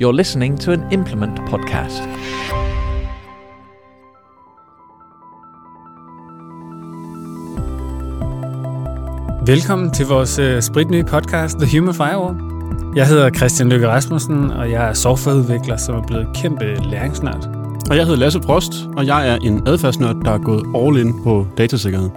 [0.00, 2.02] You're listening to an Implement podcast.
[9.46, 12.36] Velkommen til vores uh, spritnye podcast, The Human Firewall.
[12.96, 17.48] Jeg hedder Christian Løkke Rasmussen, og jeg er softwareudvikler, som er blevet kæmpe læringsnørd.
[17.90, 21.22] Og jeg hedder Lasse Prost, og jeg er en adfærdsnørd, der er gået all in
[21.24, 22.10] på datasikkerhed.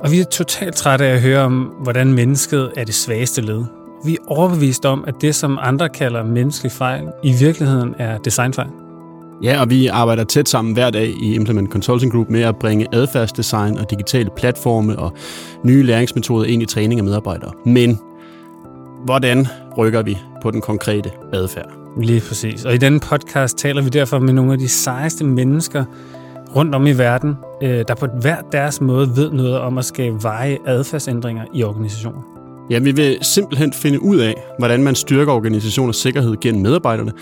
[0.00, 3.64] Og vi er totalt trætte af at høre om, hvordan mennesket er det svageste led.
[4.04, 8.68] Vi er overbevist om, at det, som andre kalder menneskelig fejl, i virkeligheden er designfejl.
[9.42, 12.86] Ja, og vi arbejder tæt sammen hver dag i Implement Consulting Group med at bringe
[12.92, 15.12] adfærdsdesign og digitale platforme og
[15.62, 17.52] nye læringsmetoder ind i træning af medarbejdere.
[17.66, 17.98] Men
[19.04, 19.46] hvordan
[19.78, 21.70] rykker vi på den konkrete adfærd?
[22.00, 22.64] Lige præcis.
[22.64, 25.84] Og i denne podcast taler vi derfor med nogle af de sejeste mennesker
[26.56, 30.22] rundt om i verden, øh, der på hver deres måde ved noget om at skabe
[30.22, 32.35] veje adfærdsændringer i organisationer.
[32.70, 37.12] Ja, vi vil simpelthen finde ud af, hvordan man styrker organisationers sikkerhed gennem medarbejderne.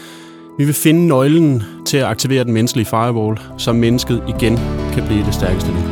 [0.58, 4.56] Vi vil finde nøglen til at aktivere den menneskelige firewall, så mennesket igen
[4.92, 5.82] kan blive det stærkeste liv.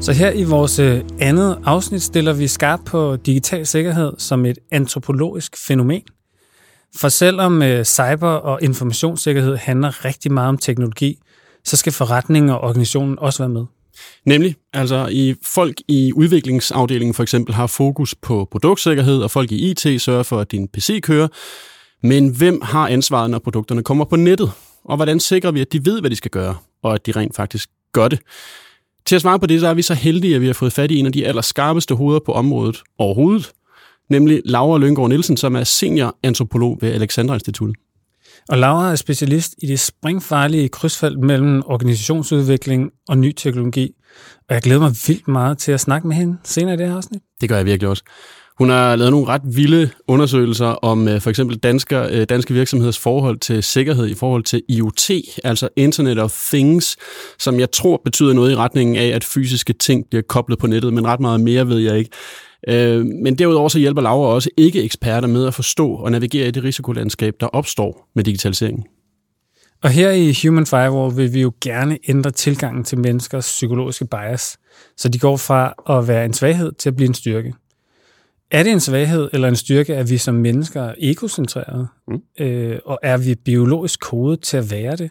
[0.00, 4.58] Så her i vores øh, andet afsnit stiller vi skarpt på digital sikkerhed som et
[4.72, 6.02] antropologisk fænomen.
[6.96, 11.18] For selvom øh, cyber- og informationssikkerhed handler rigtig meget om teknologi,
[11.64, 13.64] så skal forretningen og organisationen også være med.
[14.24, 19.70] Nemlig, altså i folk i udviklingsafdelingen for eksempel har fokus på produktsikkerhed, og folk i
[19.70, 21.28] IT sørger for, at din PC kører.
[22.02, 24.52] Men hvem har ansvaret, når produkterne kommer på nettet?
[24.84, 27.36] Og hvordan sikrer vi, at de ved, hvad de skal gøre, og at de rent
[27.36, 28.18] faktisk gør det?
[29.06, 30.90] Til at svare på det, så er vi så heldige, at vi har fået fat
[30.90, 33.52] i en af de allerskarpeste hoveder på området overhovedet,
[34.10, 37.76] nemlig Laura Lyngård Nielsen, som er senior antropolog ved Alexandra Instituttet.
[38.48, 43.90] Og Laura er specialist i det springfarlige krydsfelt mellem organisationsudvikling og ny teknologi.
[44.48, 46.96] Og jeg glæder mig vildt meget til at snakke med hende senere i det her
[46.96, 47.22] afsnit.
[47.40, 48.02] Det gør jeg virkelig også.
[48.58, 52.98] Hun har lavet nogle ret vilde undersøgelser om øh, for eksempel danske, øh, danske virksomheders
[52.98, 55.10] forhold til sikkerhed i forhold til IoT,
[55.44, 56.96] altså Internet of Things,
[57.38, 60.92] som jeg tror betyder noget i retningen af, at fysiske ting bliver koblet på nettet,
[60.92, 62.10] men ret meget mere ved jeg ikke.
[62.68, 66.50] Øh, men derudover så hjælper Laura også ikke eksperter med at forstå og navigere i
[66.50, 68.84] det risikolandskab, der opstår med digitaliseringen.
[69.82, 74.58] Og her i Human Firewall vil vi jo gerne ændre tilgangen til menneskers psykologiske bias,
[74.96, 77.54] så de går fra at være en svaghed til at blive en styrke.
[78.50, 81.86] Er det en svaghed eller en styrke, at vi som mennesker er egocentrerede?
[82.08, 82.44] Mm.
[82.44, 85.10] Øh, og er vi biologisk kodet til at være det?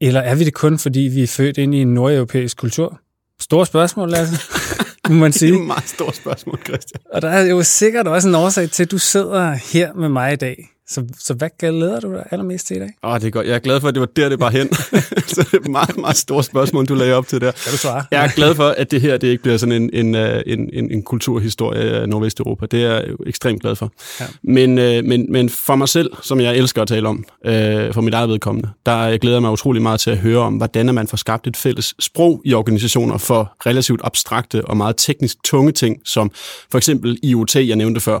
[0.00, 3.00] Eller er vi det kun, fordi vi er født ind i en nordeuropæisk kultur?
[3.40, 4.36] Store spørgsmål, Lasse.
[5.08, 5.50] må man sige.
[5.52, 7.00] Det er et meget stort spørgsmål, Christian.
[7.12, 10.32] Og der er jo sikkert også en årsag til, at du sidder her med mig
[10.32, 10.68] i dag.
[10.92, 12.90] Så, så hvad glæder du dig allermest til i dag?
[13.02, 13.46] Åh, det er godt.
[13.46, 14.74] Jeg er glad for, at det var der, det bare hen.
[15.34, 17.50] så det er et meget, meget stort spørgsmål, du lagde op til der.
[17.50, 18.04] Kan du svare?
[18.10, 20.70] Jeg er glad for, at det her det ikke bliver sådan en, en, øh, en,
[20.72, 22.66] en, en kulturhistorie af Nordvesteuropa.
[22.66, 23.92] Det er jeg ekstremt glad for.
[24.20, 24.24] Ja.
[24.42, 28.00] Men, øh, men, men for mig selv, som jeg elsker at tale om, øh, for
[28.00, 31.08] mit eget vedkommende, der glæder jeg mig utrolig meget til at høre om, hvordan man
[31.08, 35.96] får skabt et fælles sprog i organisationer for relativt abstrakte og meget teknisk tunge ting,
[36.04, 36.30] som
[36.70, 38.18] for eksempel IoT, jeg nævnte før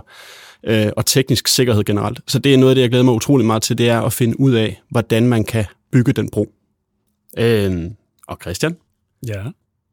[0.66, 2.20] øh, og teknisk sikkerhed generelt.
[2.26, 4.12] Så det er noget af det, jeg glæder mig utrolig meget til, det er at
[4.12, 6.52] finde ud af, hvordan man kan bygge den bro.
[7.38, 7.90] Øh,
[8.28, 8.76] og Christian?
[9.26, 9.42] Ja?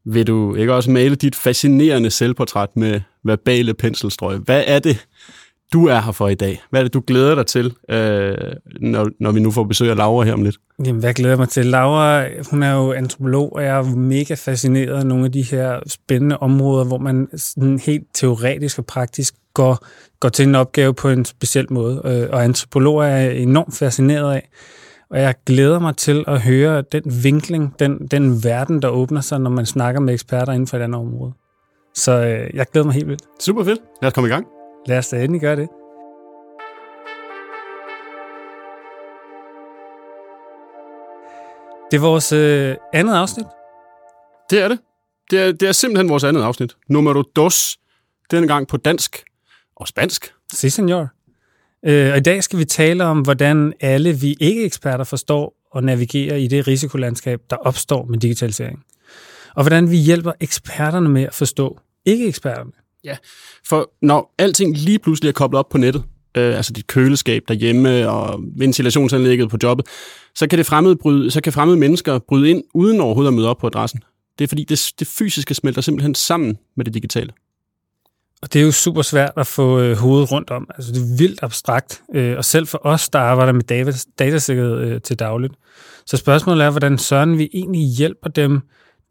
[0.04, 4.38] Vil du ikke også male dit fascinerende selvportræt med verbale penselstrøg?
[4.38, 5.06] Hvad er det,
[5.72, 6.62] du er her for i dag?
[6.70, 8.36] Hvad er det, du glæder dig til, øh,
[8.80, 10.56] når, når vi nu får besøg af Laura her om lidt?
[10.84, 11.66] Jamen, hvad glæder jeg mig til?
[11.66, 15.80] Laura, hun er jo antropolog, og jeg er mega fascineret af nogle af de her
[15.86, 19.86] spændende områder, hvor man sådan helt teoretisk og praktisk går,
[20.20, 22.02] går til en opgave på en speciel måde.
[22.04, 24.48] Øh, og antropologer er jeg enormt fascineret af.
[25.10, 29.40] Og jeg glæder mig til at høre den vinkling, den, den verden, der åbner sig,
[29.40, 31.32] når man snakker med eksperter inden for et andet område.
[31.94, 33.22] Så øh, jeg glæder mig helt vildt.
[33.40, 33.78] Super fedt.
[34.02, 34.46] Lad os komme i gang.
[34.86, 35.68] Lad os da endelig gøre det.
[41.90, 43.46] Det er vores øh, andet afsnit.
[44.50, 44.78] Det er det.
[45.30, 46.76] Det er, det er simpelthen vores andet afsnit.
[46.88, 47.76] Nummer dos.
[48.30, 49.24] Denne gang på dansk
[49.76, 50.34] og spansk.
[50.52, 51.08] Si, senor.
[51.86, 56.36] Øh, og i dag skal vi tale om, hvordan alle vi ikke-eksperter forstår og navigerer
[56.36, 58.84] i det risikolandskab, der opstår med digitalisering.
[59.54, 62.72] Og hvordan vi hjælper eksperterne med at forstå ikke-eksperterne.
[63.04, 63.16] Ja,
[63.68, 66.02] for når alting lige pludselig er koblet op på nettet,
[66.36, 69.86] øh, altså dit køleskab derhjemme og ventilationsanlægget på jobbet,
[70.34, 73.48] så kan, det fremmede bryde, så kan fremmede mennesker bryde ind uden overhovedet at møde
[73.48, 74.00] op på adressen.
[74.38, 77.32] Det er fordi, det, det fysiske smelter simpelthen sammen med det digitale.
[78.42, 80.66] Og det er jo super svært at få øh, hovedet rundt om.
[80.74, 82.02] Altså, det er vildt abstrakt.
[82.14, 85.54] Øh, og selv for os, der arbejder med data, datasikkerhed øh, til dagligt.
[86.06, 88.60] Så spørgsmålet er, hvordan søren vi egentlig hjælper dem,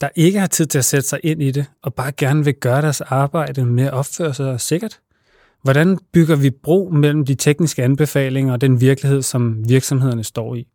[0.01, 2.53] der ikke har tid til at sætte sig ind i det, og bare gerne vil
[2.53, 4.99] gøre deres arbejde med at opføre sig sikkert.
[5.63, 10.67] Hvordan bygger vi bro mellem de tekniske anbefalinger og den virkelighed, som virksomhederne står i?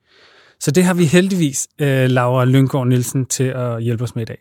[0.61, 4.25] Så det har vi heldigvis øh, Laura Lyngård Nielsen til at hjælpe os med i
[4.25, 4.39] dag.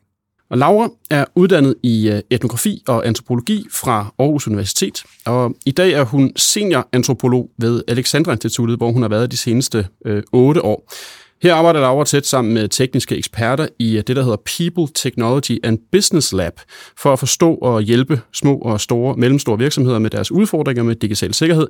[0.50, 5.92] Og Laura er uddannet i øh, etnografi og antropologi fra Aarhus Universitet, og i dag
[5.92, 10.62] er hun senior antropolog ved Alexandra Instituttet, hvor hun har været de seneste øh, otte
[10.62, 10.94] år.
[11.44, 15.60] Her arbejder Laura tæt sammen med tekniske eksperter i øh, det, der hedder People, Technology
[15.64, 16.54] and Business Lab,
[16.98, 21.34] for at forstå og hjælpe små og store, mellemstore virksomheder med deres udfordringer med digital
[21.34, 21.68] sikkerhed,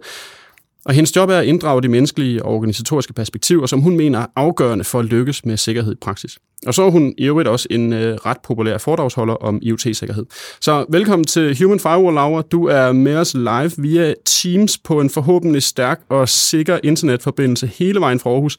[0.86, 4.26] og hendes job er at inddrage de menneskelige og organisatoriske perspektiver, som hun mener er
[4.36, 6.38] afgørende for at lykkes med sikkerhed i praksis.
[6.68, 10.26] Og så er hun i øvrigt også en øh, ret populær foredragsholder om IoT-sikkerhed.
[10.62, 12.42] Så velkommen til Human Firewall, Laura.
[12.42, 18.00] Du er med os live via Teams på en forhåbentlig stærk og sikker internetforbindelse hele
[18.00, 18.58] vejen fra Aarhus.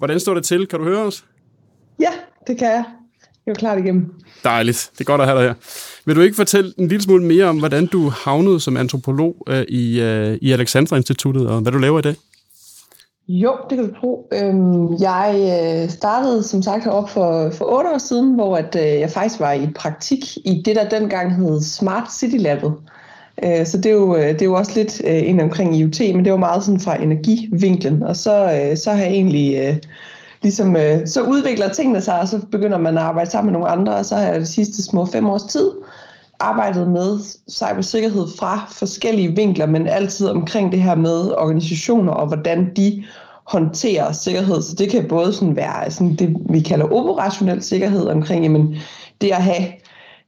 [0.00, 0.66] Hvordan står det til?
[0.66, 1.24] Kan du høre os?
[2.00, 2.10] Ja,
[2.46, 2.84] det kan jeg.
[3.46, 4.14] Jeg er klar igennem.
[4.44, 4.90] Dejligt.
[4.92, 5.54] Det er godt at have dig her.
[6.06, 9.62] Vil du ikke fortælle en lille smule mere om, hvordan du havnede som antropolog øh,
[9.68, 12.14] i, øh, i Alexandra Instituttet, og hvad du laver i dag?
[13.28, 14.28] Jo, det kan du tro.
[14.32, 19.00] Øhm, jeg øh, startede som sagt heroppe for, for otte år siden, hvor at, øh,
[19.00, 22.74] jeg faktisk var i praktik i det, der dengang hed Smart City Labet.
[23.42, 26.00] Øh, så det er, jo, øh, det er jo også lidt øh, ind omkring IoT,
[26.00, 28.02] men det var meget sådan fra energivinklen.
[28.02, 29.80] Og så, øh, så har jeg egentlig
[30.42, 30.76] ligesom,
[31.06, 34.04] så udvikler tingene sig, og så begynder man at arbejde sammen med nogle andre, og
[34.04, 35.70] så har jeg de sidste små fem års tid
[36.40, 37.18] arbejdet med
[37.50, 43.04] cybersikkerhed fra forskellige vinkler, men altid omkring det her med organisationer og hvordan de
[43.46, 44.62] håndterer sikkerhed.
[44.62, 48.76] Så det kan både sådan være sådan det, vi kalder operationel sikkerhed omkring jamen,
[49.20, 49.66] det at have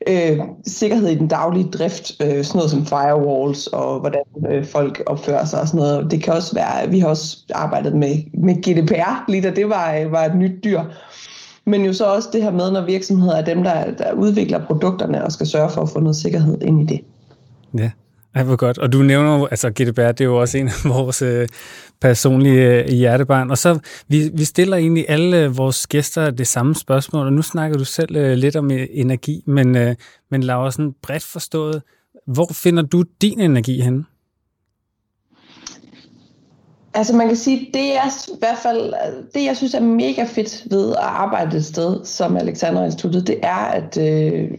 [0.06, 5.02] øh, sikkerhed i den daglige drift, øh, sådan noget som firewalls og hvordan øh, folk
[5.06, 6.10] opfører sig og sådan noget.
[6.10, 9.94] Det kan også være, vi har også arbejdet med, med GDPR, lige da det var,
[9.94, 10.80] øh, var et nyt dyr.
[11.64, 15.24] Men jo så også det her med, når virksomheder er dem, der, der udvikler produkterne
[15.24, 17.00] og skal sørge for at få noget sikkerhed ind i det.
[17.78, 17.90] Ja.
[18.34, 18.78] Ej, hvor godt.
[18.78, 21.48] Og du nævner altså GDPR, det er jo også en af vores øh,
[22.00, 23.50] personlige øh, hjertebarn.
[23.50, 27.42] Og så, vi, vi stiller egentlig alle øh, vores gæster det samme spørgsmål, og nu
[27.42, 29.94] snakker du selv øh, lidt om øh, energi, men, øh,
[30.30, 31.82] men Laura, sådan bredt forstået,
[32.26, 34.04] hvor finder du din energi henne?
[36.94, 38.94] Altså man kan sige, det er i hvert fald,
[39.34, 43.38] det jeg synes er mega fedt ved at arbejde et sted som Alexander Instituttet, det
[43.42, 44.50] er, at øh,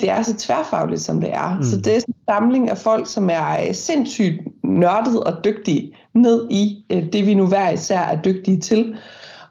[0.00, 1.56] det er så tværfagligt, som det er.
[1.56, 1.62] Mm.
[1.62, 6.84] Så det er en samling af folk, som er sindssygt nørdet og dygtige ned i
[6.90, 8.96] øh, det, vi nu hver især er dygtige til.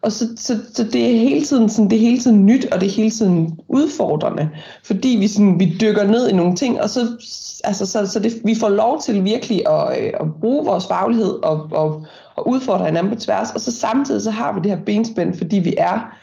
[0.01, 2.81] Og så, så, så det er hele tiden sådan, det er hele tiden nyt, og
[2.81, 4.49] det er hele tiden udfordrende,
[4.83, 6.99] fordi vi, sådan, vi dykker ned i nogle ting, og så,
[7.63, 11.43] altså, så, så det, vi får lov til virkelig at, øh, at bruge vores faglighed
[11.43, 12.05] og, og,
[12.35, 15.59] og udfordre hinanden på tværs, og så samtidig så har vi det her benspænd, fordi
[15.59, 16.17] vi er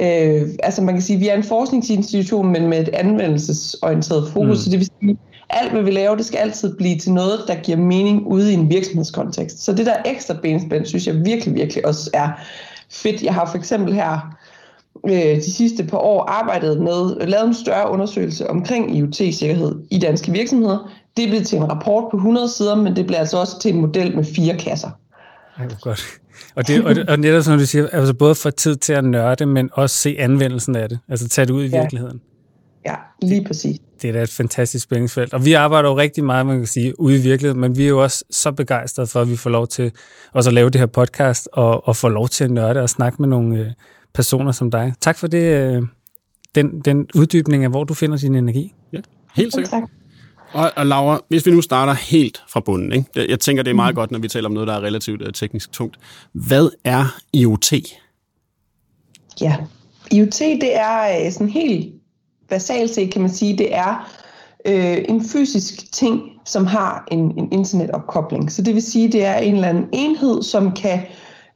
[0.00, 4.48] Øh, altså man kan sige, at vi er en forskningsinstitution, men med et anvendelsesorienteret fokus,
[4.48, 4.56] mm.
[4.56, 5.18] så det vil sige,
[5.50, 8.54] alt hvad vi laver, det skal altid blive til noget, der giver mening ude i
[8.54, 9.64] en virksomhedskontekst.
[9.64, 12.28] Så det der ekstra benspænd, synes jeg virkelig, virkelig også er
[12.90, 13.22] fedt.
[13.22, 14.36] Jeg har for eksempel her
[15.08, 20.32] øh, de sidste par år arbejdet med, lavet en større undersøgelse omkring IoT-sikkerhed i danske
[20.32, 20.92] virksomheder.
[21.16, 23.80] Det blevet til en rapport på 100 sider, men det bliver altså også til en
[23.80, 24.90] model med fire kasser.
[25.58, 26.21] Ej, godt.
[26.54, 29.46] Og, det, og, og netop som du siger, altså både få tid til at nørde,
[29.46, 30.98] men også se anvendelsen af det.
[31.08, 31.80] Altså tage det ud i ja.
[31.80, 32.20] virkeligheden.
[32.86, 33.78] Ja, lige præcis.
[34.02, 35.34] Det er da et fantastisk spændingsfelt.
[35.34, 37.88] Og vi arbejder jo rigtig meget, man kan sige, ude i virkeligheden, men vi er
[37.88, 39.92] jo også så begejstrede for, at vi får lov til
[40.32, 43.22] også at lave det her podcast, og, og få lov til at nørde og snakke
[43.22, 43.66] med nogle øh,
[44.14, 44.92] personer som dig.
[45.00, 45.82] Tak for det, øh,
[46.54, 48.74] den, den uddybning af, hvor du finder din energi.
[48.92, 48.98] Ja,
[49.34, 49.70] helt sikkert.
[49.70, 49.82] Tak.
[50.52, 53.30] Og, og Laura, hvis vi nu starter helt fra bunden, ikke?
[53.30, 53.96] jeg tænker, det er meget mm.
[53.96, 55.98] godt, når vi taler om noget, der er relativt uh, teknisk tungt.
[56.32, 57.72] Hvad er IoT?
[59.40, 59.56] Ja,
[60.10, 61.94] IoT det er øh, sådan helt
[62.48, 64.12] basalt set, kan man sige, det er
[64.66, 68.52] øh, en fysisk ting, som har en, en internetopkobling.
[68.52, 71.00] Så det vil sige, det er en eller anden enhed, som kan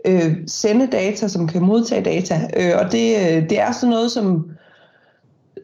[0.06, 2.50] øh, sende data, som kan modtage data.
[2.56, 4.56] Øh, og det, øh, det er sådan noget, som Øh,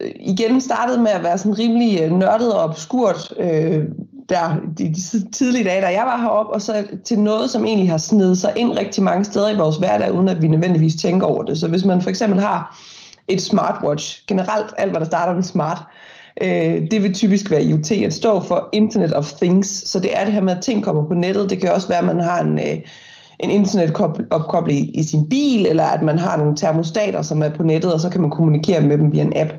[0.01, 3.83] Øh, igen startede med at være sådan rimelig øh, nørdet og obskurt øh,
[4.29, 7.89] der de, de tidlige dage, da jeg var heroppe, og så til noget, som egentlig
[7.89, 11.27] har snedet sig ind rigtig mange steder i vores hverdag, uden at vi nødvendigvis tænker
[11.27, 11.57] over det.
[11.57, 12.79] Så hvis man for eksempel har
[13.27, 15.77] et smartwatch, generelt alt, hvad der starter med smart,
[16.41, 17.91] øh, det vil typisk være IoT.
[17.91, 21.07] at står for Internet of Things, så det er det her med, at ting kommer
[21.07, 21.49] på nettet.
[21.49, 22.59] Det kan også være, at man har en...
[22.59, 22.77] Øh,
[23.39, 27.93] en internetopkobling i sin bil, eller at man har nogle termostater, som er på nettet,
[27.93, 29.51] og så kan man kommunikere med dem via en app.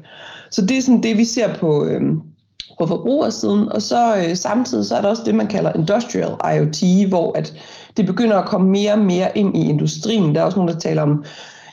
[0.50, 2.02] Så det er sådan det, vi ser på, øh,
[2.78, 3.73] på forbrugersiden.
[3.73, 7.54] Og så øh, samtidig så er der også det, man kalder industrial IoT, hvor at
[7.97, 10.35] det begynder at komme mere og mere ind i industrien.
[10.35, 11.25] Der er også nogen, der taler om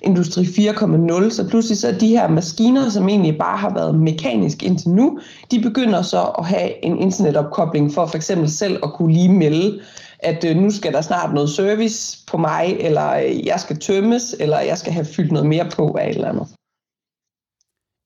[0.03, 4.89] Industri 4.0, så pludselig så de her maskiner, som egentlig bare har været mekanisk indtil
[4.89, 5.19] nu,
[5.51, 9.79] de begynder så at have en internetopkobling for for eksempel selv at kunne lige melde,
[10.21, 14.35] at øh, nu skal der snart noget service på mig, eller øh, jeg skal tømmes,
[14.39, 16.47] eller jeg skal have fyldt noget mere på af et eller andet.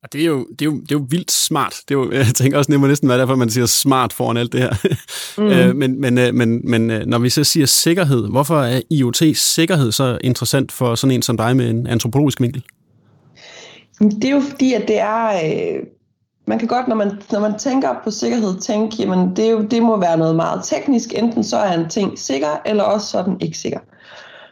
[0.03, 1.75] Og det er, jo, det, er jo, det er jo vildt smart.
[1.87, 4.37] Det er jo, jeg tænker også, det må næsten være derfor, man siger smart foran
[4.37, 4.73] alt det her.
[5.37, 5.43] Mm.
[5.43, 10.71] Øh, men, men, men, men når vi så siger sikkerhed, hvorfor er IoT-sikkerhed så interessant
[10.71, 12.63] for sådan en som dig med en antropologisk vinkel?
[13.99, 15.27] Det er jo fordi, at det er...
[15.27, 15.83] Øh,
[16.47, 19.61] man kan godt, når man, når man tænker på sikkerhed, tænke, jamen det, er jo,
[19.61, 21.13] det må være noget meget teknisk.
[21.15, 23.79] Enten så er en ting sikker, eller også så er den ikke sikker.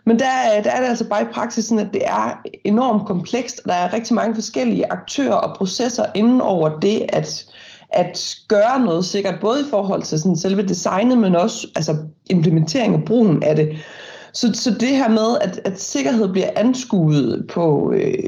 [0.06, 0.26] Men der,
[0.64, 3.76] der er det altså bare i praksis sådan, at det er enormt komplekst, og der
[3.76, 7.46] er rigtig mange forskellige aktører og processer inden over det at,
[7.90, 11.98] at gøre noget sikkert, både i forhold til sådan selve designet, men også altså
[12.30, 13.78] implementering og brugen af det.
[14.34, 18.24] Så, så det her med, at, at sikkerhed bliver anskuet på øh,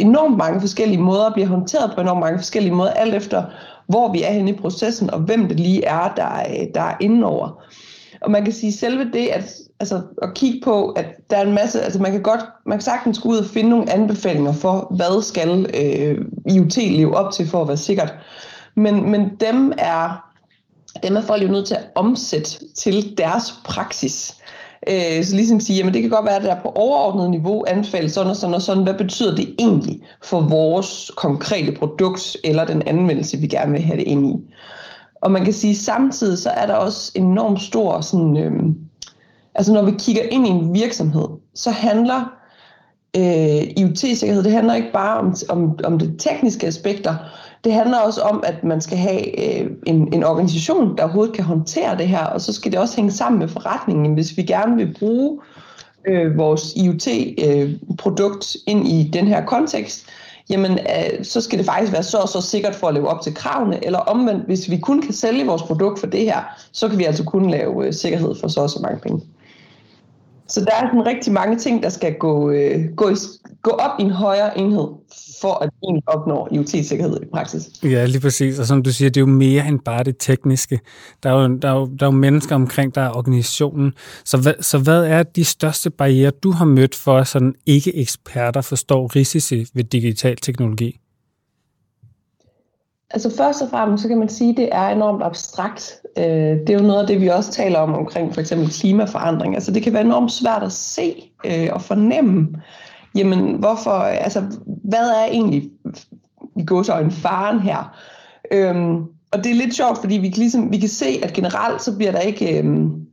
[0.00, 3.44] enormt mange forskellige måder, bliver håndteret på enormt mange forskellige måder, alt efter
[3.90, 6.96] hvor vi er henne i processen, og hvem det lige er, der, øh, der er
[7.00, 7.62] indenover.
[8.20, 11.54] Og man kan sige selve det, at, altså, at kigge på, at der er en
[11.54, 14.92] masse, altså man kan godt, man kan sagtens gå ud og finde nogle anbefalinger for,
[14.96, 16.18] hvad skal øh,
[16.54, 18.14] IoT leve op til for at være sikkert.
[18.74, 20.30] Men, men dem er,
[21.02, 24.36] dem er folk jo nødt til at omsætte til deres praksis.
[24.88, 28.12] Øh, så ligesom sige, jamen det kan godt være, at der på overordnet niveau anbefales
[28.12, 28.82] sådan og sådan og sådan.
[28.82, 33.96] Hvad betyder det egentlig for vores konkrete produkt eller den anvendelse, vi gerne vil have
[33.96, 34.34] det ind i?
[35.14, 38.62] Og man kan sige, samtidig så er der også enormt stor sådan, øh,
[39.54, 42.32] altså når vi kigger ind i en virksomhed, så handler
[43.16, 47.16] øh, IoT-sikkerhed, det handler ikke bare om, om, om det tekniske aspekter,
[47.64, 51.44] det handler også om, at man skal have øh, en, en organisation, der overhovedet kan
[51.44, 54.76] håndtere det her, og så skal det også hænge sammen med forretningen, hvis vi gerne
[54.76, 55.40] vil bruge
[56.06, 60.06] øh, vores IoT-produkt øh, ind i den her kontekst,
[60.50, 63.22] jamen øh, så skal det faktisk være så og så sikkert for at leve op
[63.22, 66.88] til kravene, eller omvendt, hvis vi kun kan sælge vores produkt for det her, så
[66.88, 69.20] kan vi altså kun lave øh, sikkerhed for så og så mange penge.
[70.50, 73.14] Så der er sådan rigtig mange ting, der skal gå, øh, gå, i,
[73.62, 74.88] gå op i en højere enhed,
[75.40, 77.62] for at egentlig opnå IoT-sikkerhed i praksis.
[77.82, 78.58] Ja, lige præcis.
[78.58, 80.80] Og som du siger, det er jo mere end bare det tekniske.
[81.22, 83.92] Der er jo, der er jo, der er jo mennesker omkring, der er organisationen.
[84.24, 88.60] Så hvad, så hvad er de største barriere, du har mødt for, at sådan ikke-eksperter
[88.60, 91.00] forstår risici ved digital teknologi?
[93.10, 95.99] Altså først og fremmest, så kan man sige, at det er enormt abstrakt.
[96.18, 96.24] Øh,
[96.66, 99.54] det er jo noget af det, vi også taler om omkring for eksempel klimaforandring.
[99.54, 102.48] Altså det kan være enormt svært at se øh, og fornemme,
[103.14, 104.42] jamen hvorfor, altså
[104.84, 105.70] hvad er egentlig
[106.56, 107.96] i går så en faren her?
[108.52, 108.96] Øhm,
[109.32, 111.96] og det er lidt sjovt, fordi vi kan, ligesom, vi kan se, at generelt så
[111.96, 113.06] bliver der ikke, øhm,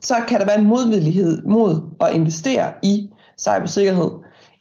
[0.00, 4.10] så kan der være en modvillighed mod at investere i cybersikkerhed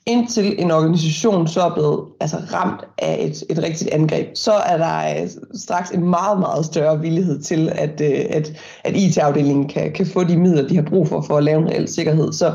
[0.08, 4.78] indtil en organisation så er blevet altså, ramt af et, et rigtigt angreb, så er
[4.78, 9.94] der øh, straks en meget, meget større villighed til, at, øh, at, at IT-afdelingen kan,
[9.94, 12.34] kan få de midler, de har brug for, for at lave en reel sikkerhed.
[12.34, 12.54] Så,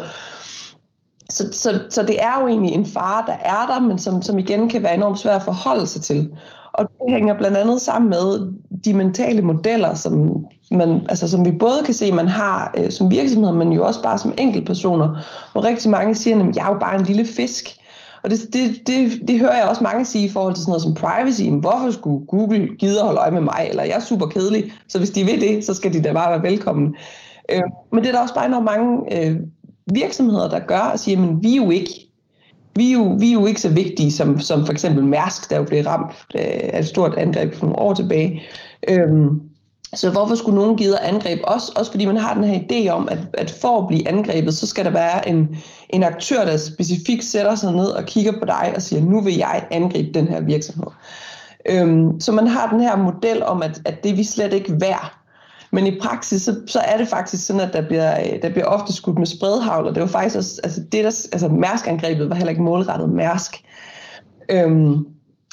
[1.30, 4.38] så, så, så det er jo egentlig en fare, der er der, men som, som
[4.38, 6.30] igen kan være enormt svært at forholde sig til.
[6.72, 8.52] Og det hænger blandt andet sammen med
[8.84, 13.10] de mentale modeller, som, man, altså, som vi både kan se, man har øh, som
[13.10, 16.78] virksomhed, men jo også bare som enkeltpersoner, hvor rigtig mange siger, at jeg er jo
[16.78, 17.78] bare en lille fisk.
[18.22, 20.82] Og det, det, det, det hører jeg også mange sige i forhold til sådan noget
[20.82, 21.42] som privacy.
[21.42, 23.66] Men Hvorfor skulle Google gide at holde øje med mig?
[23.70, 26.30] Eller jeg er super kedelig, så hvis de vil det, så skal de da bare
[26.30, 26.94] være velkommen.
[27.50, 27.60] Øh,
[27.92, 29.36] men det er der også bare enormt mange øh,
[29.86, 32.11] virksomheder, der gør og siger, men vi er jo ikke
[32.76, 35.56] vi er, jo, vi er jo ikke så vigtige som, som for eksempel Mærsk, der
[35.56, 38.42] jo blev ramt øh, af et stort angreb for nogle år tilbage.
[38.88, 39.40] Øhm,
[39.94, 41.68] så hvorfor skulle nogen give angreb os?
[41.68, 44.66] Også fordi man har den her idé om, at, at for at blive angrebet, så
[44.66, 45.56] skal der være en,
[45.90, 49.36] en aktør, der specifikt sætter sig ned og kigger på dig og siger, nu vil
[49.36, 50.86] jeg angribe den her virksomhed.
[51.70, 54.80] Øhm, så man har den her model om, at, at det er vi slet ikke
[54.80, 55.21] værd.
[55.72, 58.92] Men i praksis, så, så er det faktisk sådan, at der bliver, der bliver ofte
[58.92, 62.50] skudt med spredhavl, og det var faktisk også, altså det der, altså mærskangrebet var heller
[62.50, 63.64] ikke målrettet Mærsk.
[64.48, 65.06] Øhm,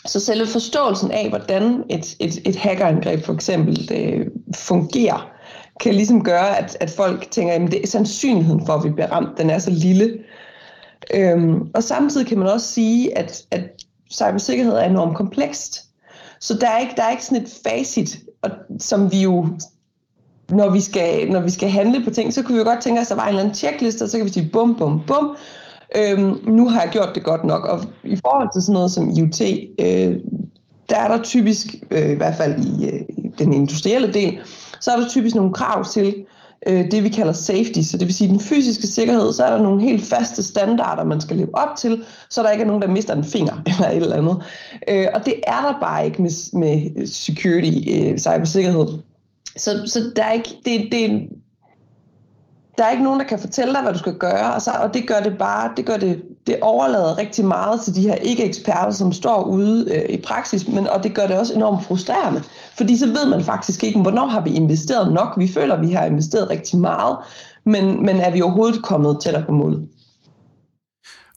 [0.06, 5.32] så selve forståelsen af, hvordan et, et, et hackerangreb for eksempel øh, fungerer,
[5.80, 9.12] kan ligesom gøre, at, at folk tænker, at det er sandsynligheden for, at vi bliver
[9.12, 10.18] ramt, den er så lille.
[11.14, 13.62] Øhm, og samtidig kan man også sige, at, at
[14.12, 15.86] cybersikkerhed er enormt komplekst.
[16.40, 18.50] Så der er ikke, der er ikke sådan et facit, og,
[18.80, 19.48] som vi jo
[20.50, 23.02] når vi, skal, når vi skal handle på ting, så kunne vi jo godt tænke
[23.02, 25.02] os, at der var en eller anden checkliste, og så kan vi sige bum, bum,
[25.08, 25.36] bum.
[25.96, 27.66] Øhm, nu har jeg gjort det godt nok.
[27.66, 29.42] Og i forhold til sådan noget som IoT,
[29.80, 30.16] øh,
[30.90, 33.02] der er der typisk, øh, i hvert fald i, øh,
[33.40, 34.40] den industrielle del,
[34.82, 36.16] så er der typisk nogle krav til,
[36.68, 37.80] øh, det, vi kalder safety.
[37.82, 41.22] Så det vil sige, den fysiske sikkerhed, så er der nogle helt faste standarder, man
[41.22, 43.96] skal leve op til, så der ikke er nogen, der mister en finger eller et
[43.96, 44.44] eller andet.
[44.88, 48.88] Øh, og det er der bare ikke med, med security, øh, cybersikkerhed.
[49.60, 51.30] Så, så der er ikke, det, det,
[52.78, 54.94] der er ikke nogen, der kan fortælle dig, hvad du skal gøre, og, så, og
[54.94, 58.92] det gør det bare, det gør det, det overlader rigtig meget til de her ikke-eksperter,
[58.92, 62.44] som står ude øh, i praksis, men, og det gør det også enormt frustrerende,
[62.78, 65.34] fordi så ved man faktisk ikke, hvornår har vi investeret nok.
[65.38, 67.18] Vi føler, vi har investeret rigtig meget,
[67.64, 69.88] men, men er vi overhovedet kommet tættere på målet?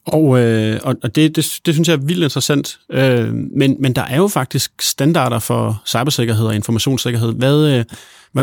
[0.06, 2.78] Og, øh, og det, det, det synes jeg er vildt interessant.
[2.90, 7.32] Øh, men, men der er jo faktisk standarder for cybersikkerhed og informationssikkerhed.
[7.32, 7.84] Hvad, øh,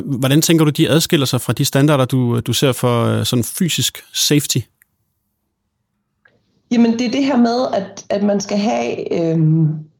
[0.05, 3.43] hvordan tænker du, de adskiller sig fra de standarder, du, du ser for øh, sådan
[3.43, 4.57] fysisk safety?
[6.71, 9.39] Jamen det er det her med, at, at man skal have, øh,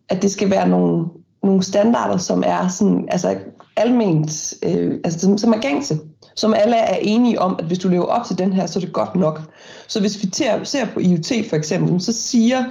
[0.10, 1.06] at det skal være nogle,
[1.44, 3.38] nogle standarder, som er sådan, altså
[3.76, 6.00] alment, øh, altså som, som er gængse
[6.40, 8.82] som alle er enige om, at hvis du lever op til den her, så er
[8.82, 9.42] det godt nok.
[9.88, 10.30] Så hvis vi
[10.64, 12.64] ser på IoT for eksempel, så siger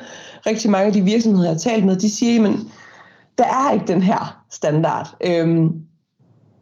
[0.46, 2.54] rigtig mange af de virksomheder, jeg har talt med, de siger, at
[3.38, 5.16] der er ikke den her standard.
[5.26, 5.72] Øhm,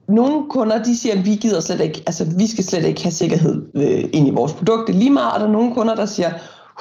[0.09, 3.13] nogle kunder, de siger, at vi gider slet ikke, altså vi skal slet ikke have
[3.13, 6.31] sikkerhed øh, ind i vores produkter lige meget, og der er nogle kunder, der siger,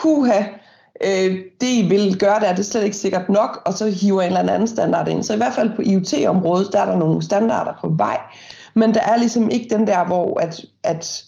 [0.03, 0.44] huha,
[1.05, 4.22] øh, det I vil gøre der, det er slet ikke sikkert nok, og så hiver
[4.22, 5.24] en eller anden standard ind.
[5.24, 8.17] Så i hvert fald på IoT-området, der er der nogle standarder på vej,
[8.75, 11.24] men der er ligesom ikke den der, hvor at, at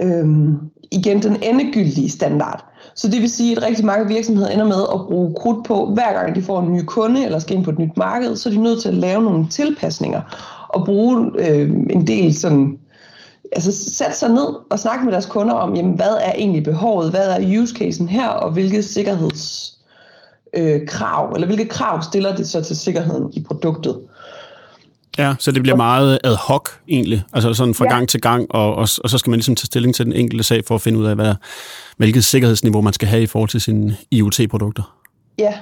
[0.00, 0.58] øhm,
[0.90, 2.64] igen den endegyldige standard.
[2.94, 6.12] Så det vil sige, at rigtig mange virksomheder ender med at bruge krudt på, hver
[6.12, 8.52] gang de får en ny kunde eller skal ind på et nyt marked, så er
[8.52, 10.20] de nødt til at lave nogle tilpasninger
[10.68, 12.78] og bruge øh, en del sådan,
[13.52, 17.10] altså sætte sig ned og snakke med deres kunder om, jamen, hvad er egentlig behovet,
[17.10, 19.78] hvad er use casen her, og hvilke sikkerheds
[20.54, 24.00] øh, krav, eller hvilke krav stiller det så til sikkerheden i produktet.
[25.18, 27.94] Ja, så det bliver meget ad hoc egentlig, altså sådan fra ja.
[27.94, 30.44] gang til gang, og, og, og så skal man ligesom tage stilling til den enkelte
[30.44, 31.34] sag for at finde ud af, hvad,
[31.96, 34.96] hvilket sikkerhedsniveau man skal have i forhold til sine IoT-produkter.
[35.38, 35.54] Ja,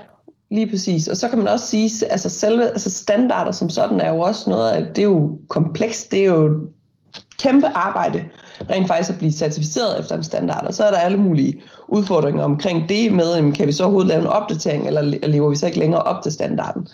[0.50, 1.08] lige præcis.
[1.08, 4.50] Og så kan man også sige, altså selve altså standarder som sådan er jo også
[4.50, 6.68] noget af, det er jo komplekst, det er jo
[7.38, 8.24] kæmpe arbejde
[8.70, 12.44] rent faktisk at blive certificeret efter en standard, og så er der alle mulige udfordringer
[12.44, 15.78] omkring det med, kan vi så overhovedet lave en opdatering, eller lever vi så ikke
[15.78, 16.88] længere op til standarden.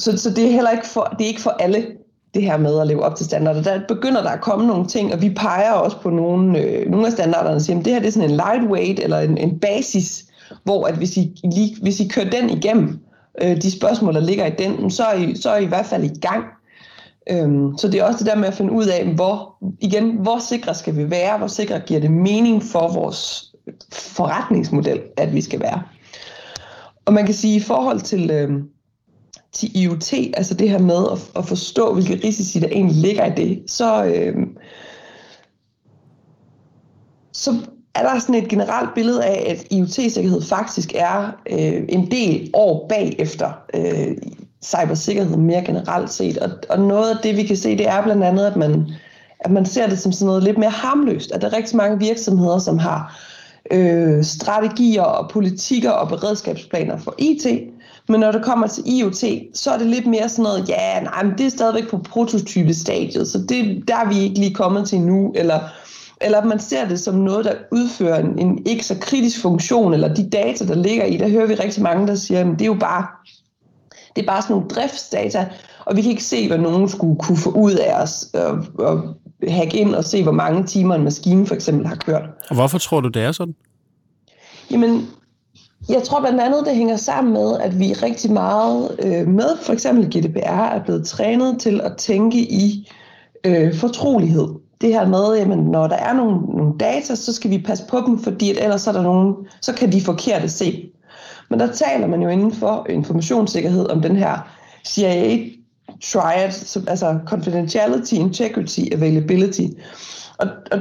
[0.00, 1.86] Så, så det er heller ikke for, det er ikke for alle,
[2.34, 3.62] det her med at leve op til standarder.
[3.62, 7.06] Der begynder der at komme nogle ting, og vi peger også på nogle, øh, nogle
[7.06, 9.58] af standarderne og siger, at det her det er sådan en lightweight eller en, en
[9.58, 10.24] basis,
[10.64, 12.98] hvor at hvis, I, lige, hvis I kører den igennem,
[13.42, 15.86] øh, de spørgsmål, der ligger i den, så er I, så er I i hvert
[15.86, 16.44] fald i gang.
[17.30, 20.38] Øhm, så det er også det der med at finde ud af, hvor, igen, hvor
[20.38, 23.52] sikre skal vi være, hvor sikre giver det mening for vores
[23.92, 25.82] forretningsmodel, at vi skal være.
[27.04, 28.50] Og man kan sige, i forhold til, øh,
[29.52, 33.34] til IoT, altså det her med at, at forstå, hvilke risici der egentlig ligger i
[33.36, 34.46] det, så, øh,
[37.32, 37.54] så
[37.94, 42.86] er der sådan et generelt billede af, at IoT-sikkerhed faktisk er øh, en del år
[42.88, 44.16] bagefter øh,
[44.64, 46.38] cybersikkerhed mere generelt set.
[46.38, 48.86] Og, og noget af det, vi kan se, det er blandt andet, at man,
[49.40, 51.32] at man ser det som sådan noget lidt mere harmløst.
[51.32, 53.20] At der er rigtig mange virksomheder, som har
[53.70, 57.46] øh, strategier og politikker og beredskabsplaner for IT,
[58.10, 61.22] men når det kommer til IoT, så er det lidt mere sådan noget, ja, nej,
[61.22, 65.00] men det er stadigvæk på prototypestadiet, så det, der er vi ikke lige kommet til
[65.00, 65.60] nu, eller,
[66.20, 70.14] eller man ser det som noget, der udfører en, en ikke så kritisk funktion, eller
[70.14, 72.66] de data, der ligger i, der hører vi rigtig mange, der siger, at det er
[72.66, 73.06] jo bare,
[74.16, 75.48] det er bare sådan nogle driftsdata,
[75.86, 79.02] og vi kan ikke se, hvad nogen skulle kunne få ud af os, og, og
[79.48, 82.22] hacke ind og se, hvor mange timer en maskine for eksempel har kørt.
[82.48, 83.54] Og hvorfor tror du, det er sådan?
[84.70, 85.08] Jamen,
[85.88, 89.72] jeg tror blandt andet, det hænger sammen med, at vi rigtig meget øh, med for
[89.72, 92.90] eksempel GDPR er blevet trænet til at tænke i
[93.44, 94.48] øh, fortrolighed.
[94.80, 98.02] Det her med, at når der er nogle, nogle data, så skal vi passe på
[98.06, 100.90] dem, fordi at ellers er der nogen, så kan de forkerte se.
[101.50, 104.38] Men der taler man jo inden for informationssikkerhed om den her
[104.86, 105.38] CIA
[106.02, 109.66] triad, som, altså confidentiality, integrity, availability.
[110.38, 110.78] Og, og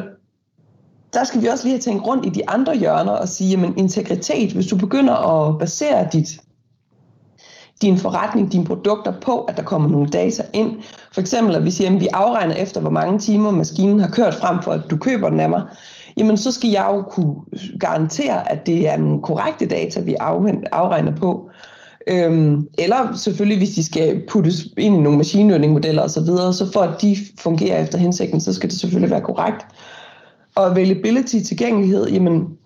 [1.14, 3.78] der skal vi også lige have tænkt rundt i de andre hjørner og sige, jamen
[3.78, 6.42] integritet, hvis du begynder at basere dit,
[7.82, 10.72] din forretning, dine produkter på, at der kommer nogle data ind.
[11.14, 14.36] For eksempel, at vi siger, at vi afregner efter, hvor mange timer maskinen har kørt
[14.36, 15.64] frem for, at du køber den af mig.
[16.18, 17.36] Jamen, så skal jeg jo kunne
[17.80, 20.16] garantere, at det er nogle korrekte data, vi
[20.72, 21.50] afregner på.
[22.08, 26.54] Øhm, eller selvfølgelig, hvis de skal puttes ind i nogle machine learning modeller osv., så,
[26.54, 29.66] så for at de fungerer efter hensigten, så skal det selvfølgelig være korrekt.
[30.60, 32.58] Og availability, tilgængelighed, jamen,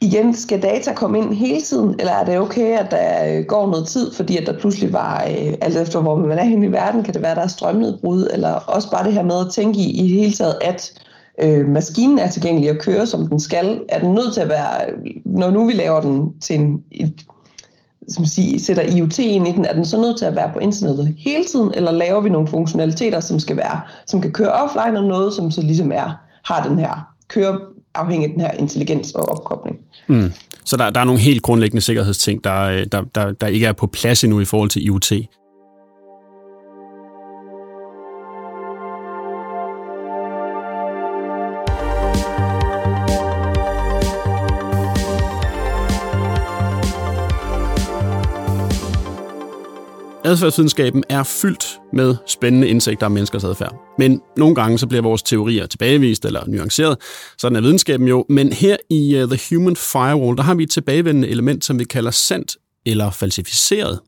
[0.00, 3.66] igen, skal data komme ind hele tiden, eller er det okay, at der øh, går
[3.66, 6.72] noget tid, fordi at der pludselig var, øh, alt efter hvor man er henne i
[6.72, 9.52] verden, kan det være, at der er strømnedbrud, eller også bare det her med at
[9.52, 10.92] tænke i, i det hele taget, at
[11.42, 13.80] øh, maskinen er tilgængelig at køre, som den skal.
[13.88, 14.80] Er den nødt til at være,
[15.24, 17.24] når nu vi laver den til en, et,
[18.08, 20.58] som sige, sætter IoT ind i den, er den så nødt til at være på
[20.58, 24.98] internettet hele tiden, eller laver vi nogle funktionaliteter, som skal være, som kan køre offline,
[24.98, 26.10] og noget, som så ligesom er,
[26.44, 27.60] har den her, køre
[27.94, 29.78] afhængig af den her intelligens og opkobling.
[30.06, 30.32] Mm.
[30.64, 33.72] Så der, der er nogle helt grundlæggende sikkerhedsting, der, øh, der, der, der ikke er
[33.72, 35.12] på plads endnu i forhold til IoT.
[50.28, 53.76] Adfærdsvidenskaben er fyldt med spændende indsigter om menneskers adfærd.
[53.98, 56.96] Men nogle gange så bliver vores teorier tilbagevist eller nuanceret.
[57.38, 58.26] Sådan er videnskaben jo.
[58.28, 61.84] Men her i uh, The Human Firewall, der har vi et tilbagevendende element, som vi
[61.84, 64.00] kalder sandt eller falsificeret.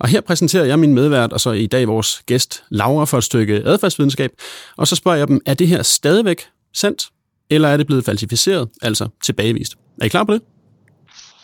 [0.00, 3.24] Og her præsenterer jeg min medvært, og så i dag vores gæst, Laura, for et
[3.24, 4.30] stykke adfærdsvidenskab.
[4.76, 7.10] Og så spørger jeg dem, er det her stadigvæk sandt,
[7.50, 9.74] eller er det blevet falsificeret, altså tilbagevist?
[10.00, 10.42] Er I klar på det?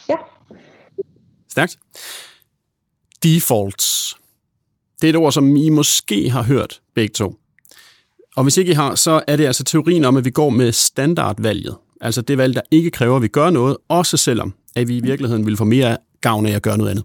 [0.09, 0.15] Ja.
[1.51, 1.79] Stærkt.
[3.23, 4.17] Defaults.
[5.01, 7.35] Det er et ord, som I måske har hørt begge to.
[8.37, 10.73] Og hvis ikke I har, så er det altså teorien om, at vi går med
[10.73, 11.77] standardvalget.
[12.01, 15.01] Altså det valg, der ikke kræver, at vi gør noget, også selvom at vi i
[15.01, 17.05] virkeligheden vil få mere gavn af at gøre noget andet.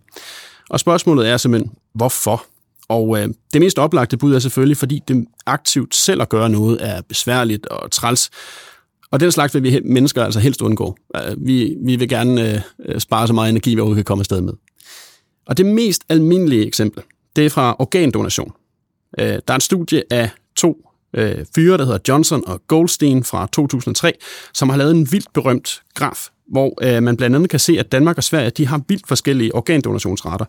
[0.69, 2.45] Og spørgsmålet er simpelthen, hvorfor?
[2.87, 6.77] Og øh, det mest oplagte bud er selvfølgelig, fordi det aktivt selv at gøre noget
[6.81, 8.29] er besværligt og træls.
[9.11, 10.97] Og den slags vil vi mennesker altså helst undgå.
[11.15, 14.41] Øh, vi, vi vil gerne øh, spare så meget energi, vi overhovedet kan komme afsted
[14.41, 14.53] med.
[15.45, 17.03] Og det mest almindelige eksempel,
[17.35, 18.53] det er fra organdonation.
[19.19, 23.47] Øh, der er en studie af to øh, fyre, der hedder Johnson og Goldstein fra
[23.51, 24.13] 2003,
[24.53, 27.91] som har lavet en vildt berømt graf, hvor øh, man blandt andet kan se, at
[27.91, 30.45] Danmark og Sverige de har vildt forskellige organdonationsrater.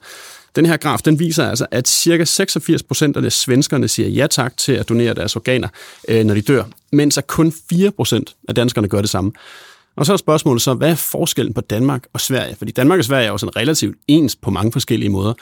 [0.57, 2.24] Den her graf den viser altså, at ca.
[2.24, 5.68] 86 procent af svenskerne siger ja tak til at donere deres organer,
[6.09, 9.33] øh, når de dør, mens at kun 4 procent af danskerne gør det samme.
[9.96, 12.57] Og så er spørgsmålet så, hvad er forskellen på Danmark og Sverige?
[12.57, 15.35] Fordi Danmark og Sverige er jo sådan relativt ens på mange forskellige måder.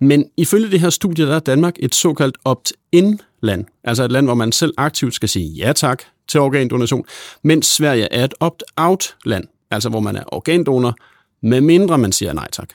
[0.00, 3.64] Men ifølge det her studie, der er Danmark et såkaldt opt-in-land.
[3.84, 7.04] Altså et land, hvor man selv aktivt skal sige ja tak til organdonation,
[7.44, 9.44] mens Sverige er et opt-out-land.
[9.70, 10.94] Altså hvor man er organdonor,
[11.42, 12.68] med mindre man siger nej tak.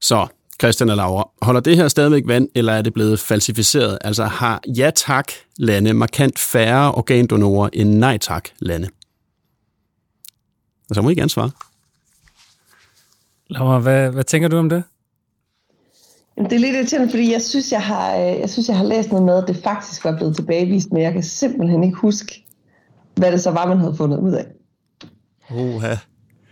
[0.00, 0.26] Så
[0.60, 3.98] Christian og Laura, holder det her stadigvæk vand, eller er det blevet falsificeret?
[4.00, 8.88] Altså har ja tak lande markant færre organdonorer end nej tak lande?
[10.90, 11.50] Og så må I gerne svare.
[13.48, 14.82] Laura, hvad, hvad tænker du om det?
[16.36, 18.84] Jamen, det er lidt irriterende, fordi jeg synes, jeg har, øh, jeg synes, jeg har
[18.84, 22.44] læst noget med, at det faktisk var blevet tilbagevist, men jeg kan simpelthen ikke huske,
[23.14, 24.46] hvad det så var, man havde fundet ud af.
[25.50, 25.96] Oha.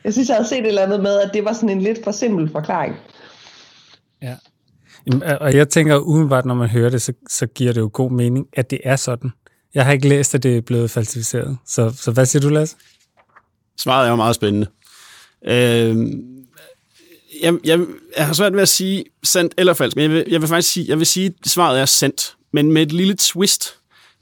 [0.04, 2.04] Jeg synes, jeg havde set et eller andet med, at det var sådan en lidt
[2.04, 2.94] for simpel forklaring.
[4.22, 4.36] Ja.
[5.40, 8.46] Og jeg tænker umiddelbart, når man hører det, så, så giver det jo god mening,
[8.52, 9.30] at det er sådan.
[9.74, 11.58] Jeg har ikke læst, at det er blevet falsificeret.
[11.66, 12.76] Så, så hvad siger du, Lasse?
[13.78, 14.66] Svaret er jo meget spændende.
[15.46, 15.96] Øh,
[17.42, 20.40] jeg, jeg, jeg har svært ved at sige sandt eller falsk, men jeg vil, jeg
[20.40, 23.74] vil faktisk sige, jeg vil sige, at svaret er sandt, men med et lille twist.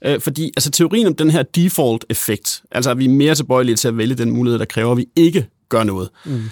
[0.05, 3.87] Øh, fordi altså, teorien om den her default-effekt, altså at vi er mere tilbøjelige til
[3.87, 6.43] at vælge den mulighed, der kræver, at vi ikke gør noget, mm.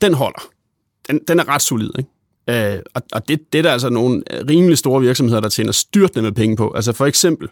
[0.00, 0.48] den holder.
[1.08, 2.10] Den, den er ret solid, ikke?
[2.74, 6.22] Øh, og og det, det er der altså nogle rimelig store virksomheder, der tjener styrtende
[6.22, 6.72] med penge på.
[6.76, 7.48] Altså for eksempel,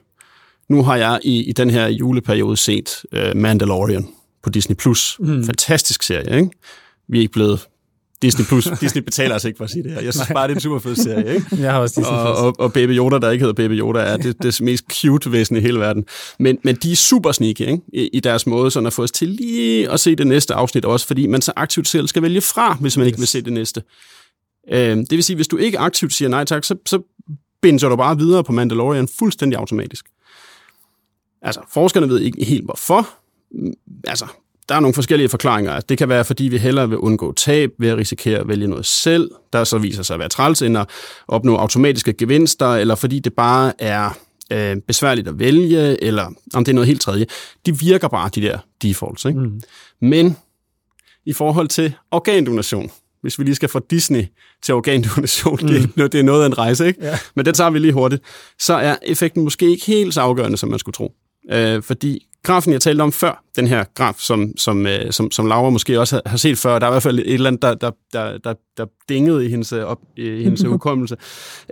[0.69, 4.09] nu har jeg i, i den her juleperiode set uh, Mandalorian
[4.45, 4.77] på Disney+.
[4.77, 5.17] Plus.
[5.21, 5.45] Mm.
[5.45, 6.51] Fantastisk serie, ikke?
[7.09, 7.67] Vi er ikke blevet
[8.23, 8.69] Disney Plus.
[8.81, 10.01] Disney betaler os ikke for at sige det her.
[10.01, 11.35] Jeg synes bare, det er en super fed serie.
[11.35, 11.47] Ikke?
[11.63, 14.17] Jeg har også Disney og, og, og Baby Yoda, der ikke hedder Baby Yoda, er
[14.17, 16.05] det, det mest cute væsen i hele verden.
[16.39, 17.81] Men, men de er super sneaky ikke?
[17.93, 20.85] I, i deres måde sådan at få os til lige at se det næste afsnit
[20.85, 23.09] også, fordi man så aktivt selv skal vælge fra, hvis man yes.
[23.09, 23.83] ikke vil se det næste.
[24.73, 27.01] Øh, det vil sige, hvis du ikke aktivt siger nej tak, så, så
[27.63, 30.07] binder du bare videre på Mandalorian fuldstændig automatisk.
[31.43, 33.09] Altså, forskerne ved ikke helt hvorfor.
[34.07, 34.27] Altså,
[34.69, 35.81] der er nogle forskellige forklaringer.
[35.81, 38.87] Det kan være, fordi vi hellere vil undgå tab ved at risikere at vælge noget
[38.87, 40.89] selv, der så viser sig at være træls, end at
[41.29, 44.11] opnå automatiske gevinster, eller fordi det bare er
[44.53, 47.27] øh, besværligt at vælge, eller om det er noget helt tredje.
[47.67, 49.25] De virker bare, de der defaults.
[49.25, 49.41] Ikke?
[49.41, 49.61] Mm.
[50.01, 50.37] Men
[51.27, 52.91] i forhold til organdonation,
[53.23, 54.25] hvis vi lige skal fra Disney
[54.63, 55.69] til organdonation, mm.
[55.69, 57.05] det, det er noget af en rejse, ikke?
[57.05, 57.19] Ja.
[57.35, 58.23] men det tager vi lige hurtigt,
[58.59, 61.13] så er effekten måske ikke helt så afgørende, som man skulle tro.
[61.51, 65.47] Øh, fordi grafen, jeg talte om før, den her graf, som, som, øh, som, som
[65.47, 67.75] Laura måske også har set før, der er i hvert fald et eller andet, der,
[67.75, 71.17] der, der, der, der dingede i hendes, øh, op, i hendes hukommelse,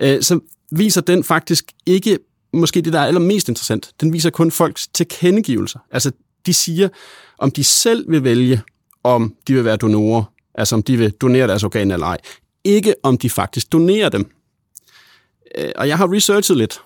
[0.00, 0.40] øh, så
[0.72, 2.18] viser den faktisk ikke,
[2.52, 5.78] måske det, der er allermest interessant, den viser kun folks tilkendegivelser.
[5.90, 6.12] Altså,
[6.46, 6.88] de siger,
[7.38, 8.62] om de selv vil vælge
[9.04, 12.18] om de vil være donorer, altså om de vil donere deres organer eller ej.
[12.64, 14.30] Ikke om de faktisk donerer dem.
[15.58, 16.80] Øh, og jeg har researchet lidt.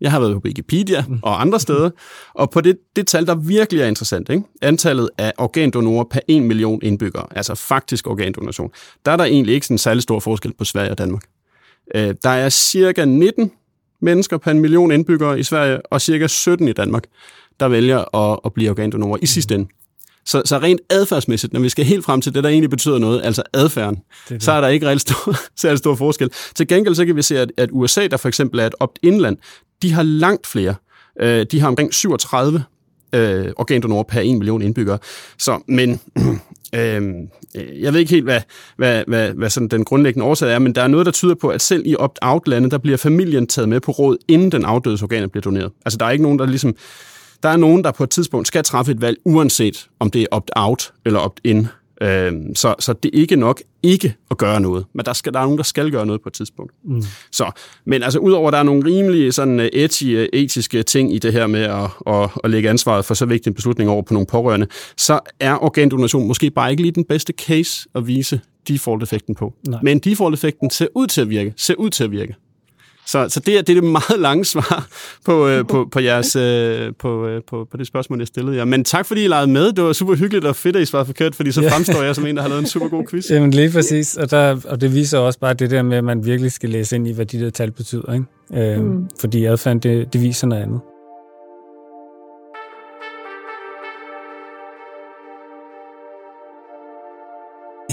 [0.00, 1.90] Jeg har været på Wikipedia og andre steder,
[2.34, 4.42] og på det, det tal, der virkelig er interessant, ikke?
[4.62, 8.70] antallet af organdonorer per 1 million indbyggere, altså faktisk organdonation,
[9.06, 11.22] der er der egentlig ikke sådan en særlig stor forskel på Sverige og Danmark.
[11.94, 13.52] Øh, der er cirka 19
[14.02, 17.04] mennesker per en million indbyggere i Sverige, og cirka 17 i Danmark,
[17.60, 19.68] der vælger at, at blive organdonorer i sidste ende.
[20.26, 23.22] Så, så rent adfærdsmæssigt, når vi skal helt frem til det, der egentlig betyder noget,
[23.24, 24.42] altså adfærden, det det.
[24.42, 26.30] så er der ikke rigtig stor, særlig stor forskel.
[26.54, 29.36] Til gengæld så kan vi se, at, at USA, der for eksempel er et opt-in-land,
[29.82, 30.74] de har langt flere.
[31.20, 32.64] Øh, de har omkring 37
[33.12, 34.98] øh, organdonorer per 1 million indbyggere.
[35.38, 36.00] Så, men
[36.74, 37.02] øh,
[37.54, 38.40] jeg ved ikke helt, hvad,
[38.76, 41.48] hvad, hvad, hvad sådan den grundlæggende årsag er, men der er noget, der tyder på,
[41.48, 45.26] at selv i opt-out-lande, der bliver familien taget med på råd, inden den afdødes organer
[45.26, 45.72] bliver doneret.
[45.84, 46.74] Altså, der er ikke nogen, der ligesom...
[47.42, 50.26] Der er nogen, der på et tidspunkt skal træffe et valg, uanset om det er
[50.30, 51.68] opt-out eller opt-in.
[52.02, 55.40] Øh, så, så det er ikke nok ikke at gøre noget, men der, skal, der
[55.40, 56.72] er nogen, der skal gøre noget på et tidspunkt.
[56.84, 57.02] Mm.
[57.32, 57.50] Så,
[57.84, 61.46] men altså, udover at der er nogle rimelige sådan, øh, etiske ting i det her
[61.46, 64.66] med at, at, at lægge ansvaret for så vigtig en beslutning over på nogle pårørende,
[64.96, 69.54] så er organdonation måske bare ikke lige den bedste case at vise default-effekten på.
[69.68, 69.80] Nej.
[69.82, 71.52] Men default-effekten ser ud til at virke.
[71.56, 72.34] Ser ud til at virke.
[73.10, 74.86] Så, så det, er, det er det meget lange svar
[75.24, 78.64] på, øh, på, på, jeres, øh, på, øh, på, på det spørgsmål, jeg stillede jer.
[78.64, 79.72] Men tak, fordi I legede med.
[79.72, 82.26] Det var super hyggeligt og fedt, at I svarede forkert, fordi så fremstår jeg som
[82.26, 83.30] en, der har lavet en super god quiz.
[83.30, 86.26] Jamen lige præcis, og, der, og det viser også bare det der med, at man
[86.26, 88.12] virkelig skal læse ind i, hvad de der tal betyder.
[88.12, 88.72] Ikke?
[88.72, 89.08] Øh, mm.
[89.20, 90.80] Fordi adfærd, det, det viser noget andet.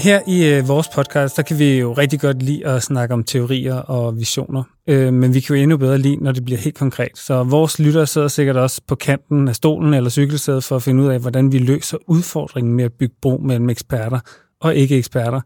[0.02, 3.24] Her i øh, vores podcast, der kan vi jo rigtig godt lide at snakke om
[3.24, 6.76] teorier og visioner, øh, men vi kan jo endnu bedre lide, når det bliver helt
[6.76, 7.18] konkret.
[7.18, 11.02] Så vores lyttere sidder sikkert også på kanten af stolen eller cykelsædet for at finde
[11.02, 14.20] ud af, hvordan vi løser udfordringen med at bygge bro mellem eksperter
[14.60, 15.40] og ikke-eksperter,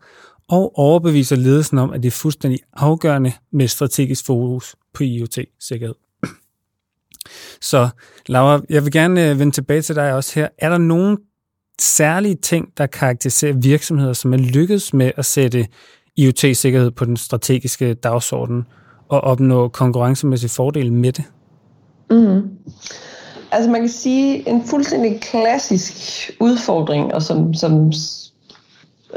[0.49, 5.95] og overbeviser ledelsen om, at det er fuldstændig afgørende med strategisk fokus på IoT-sikkerhed.
[7.71, 7.89] Så
[8.27, 10.49] Laura, jeg vil gerne øh, vende tilbage til dig også her.
[10.59, 11.19] Er der nogen
[11.83, 15.67] særlige ting, der karakteriserer virksomheder, som er lykkedes med at sætte
[16.17, 18.65] IoT-sikkerhed på den strategiske dagsorden
[19.09, 21.25] og opnå konkurrencemæssig fordel med det?
[22.11, 22.43] Mm.
[23.51, 25.95] Altså man kan sige, en fuldstændig klassisk
[26.41, 27.93] udfordring, og som, som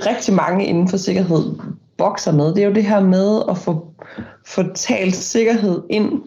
[0.06, 1.56] rigtig mange inden for sikkerhed
[1.98, 3.88] bokser med, det er jo det her med at få,
[4.46, 6.22] få talt sikkerhed ind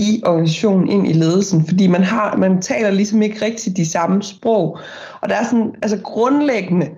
[0.00, 4.22] i organisationen, ind i ledelsen, fordi man, har, man taler ligesom ikke rigtig de samme
[4.22, 4.78] sprog.
[5.20, 6.88] Og der er sådan, altså grundlæggende,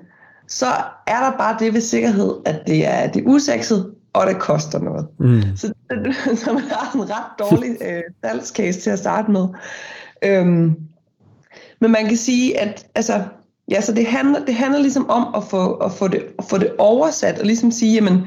[0.48, 0.66] så
[1.06, 4.78] er der bare det ved sikkerhed, at det er, det er usekset, og det koster
[4.78, 5.06] noget.
[5.18, 5.42] Mm.
[5.56, 5.66] Så,
[6.44, 9.48] så man har en ret dårlig øh, salgscase til at starte med.
[10.24, 10.76] Øhm,
[11.80, 13.22] men man kan sige, at altså,
[13.70, 16.58] ja, så det handler, det handler ligesom om at få, at få, det, at få
[16.58, 18.26] det oversat, og ligesom sige, jamen,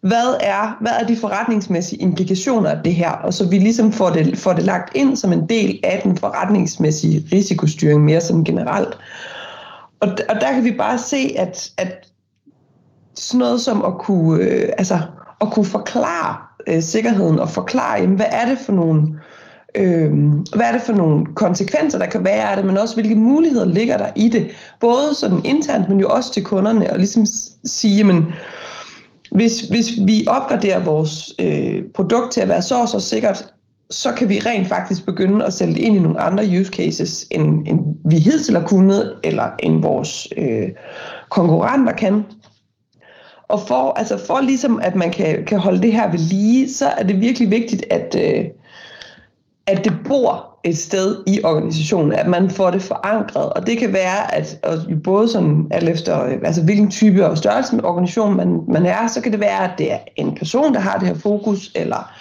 [0.00, 4.10] hvad er, hvad er de forretningsmæssige implikationer af det her, og så vi ligesom får
[4.10, 8.98] det, får det lagt ind som en del af den forretningsmæssige risikostyring mere sådan generelt.
[10.00, 12.06] Og, og der kan vi bare se, at, at
[13.14, 15.00] sådan noget som at kunne, øh, altså,
[15.40, 19.02] at kunne forklare øh, sikkerheden og forklare, jamen, hvad er det for nogle
[19.74, 20.12] øh,
[20.54, 23.66] hvad er det for nogle konsekvenser, der kan være af det, men også hvilke muligheder
[23.66, 27.26] ligger der i det, både sådan internt, men jo også til kunderne, og ligesom
[27.64, 28.26] sige, jamen,
[29.30, 33.54] hvis, hvis vi opgraderer vores øh, produkt til at være så og så sikkert,
[33.90, 37.26] så kan vi rent faktisk begynde at sælge det ind i nogle andre use cases,
[37.30, 40.68] end, end vi hidtil har kunnet, eller end vores øh,
[41.30, 42.24] konkurrenter kan.
[43.48, 46.86] Og for, altså for ligesom, at man kan, kan holde det her ved lige, så
[46.86, 48.44] er det virkelig vigtigt, at, øh,
[49.68, 53.52] at det bor et sted i organisationen, at man får det forankret.
[53.52, 57.84] Og det kan være, at og både sådan, alt efter altså, hvilken type og størrelse
[57.84, 60.98] organisation man, man er, så kan det være, at det er en person, der har
[60.98, 62.12] det her fokus, eller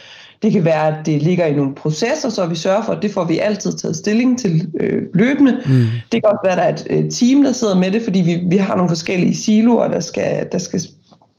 [0.42, 3.12] det kan være, at det ligger i nogle processer, så vi sørger for, at det
[3.12, 5.62] får vi altid taget stilling til øh, løbende.
[5.66, 5.86] Mm.
[6.12, 8.22] Det kan også være, at der er et øh, team, der sidder med det, fordi
[8.22, 10.82] vi, vi har nogle forskellige siloer, der skal, der skal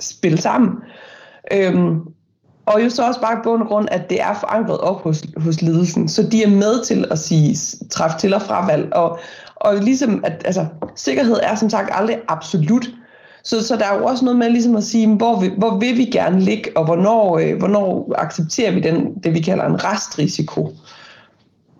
[0.01, 0.71] spille sammen.
[1.53, 2.01] Øhm,
[2.69, 6.09] og jo så også bare på grund, at det er forankret op hos, hos ledelsen,
[6.09, 7.57] så de er med til at sige,
[7.91, 8.95] træffe til- og fravalg.
[8.95, 9.19] Og,
[9.57, 12.89] og ligesom, at altså, sikkerhed er som sagt aldrig absolut.
[13.45, 15.97] Så, så der er jo også noget med ligesom at sige, hvor, vi, hvor vil
[15.97, 20.75] vi gerne ligge, og hvornår, øh, hvornår accepterer vi den, det, vi kalder en restrisiko.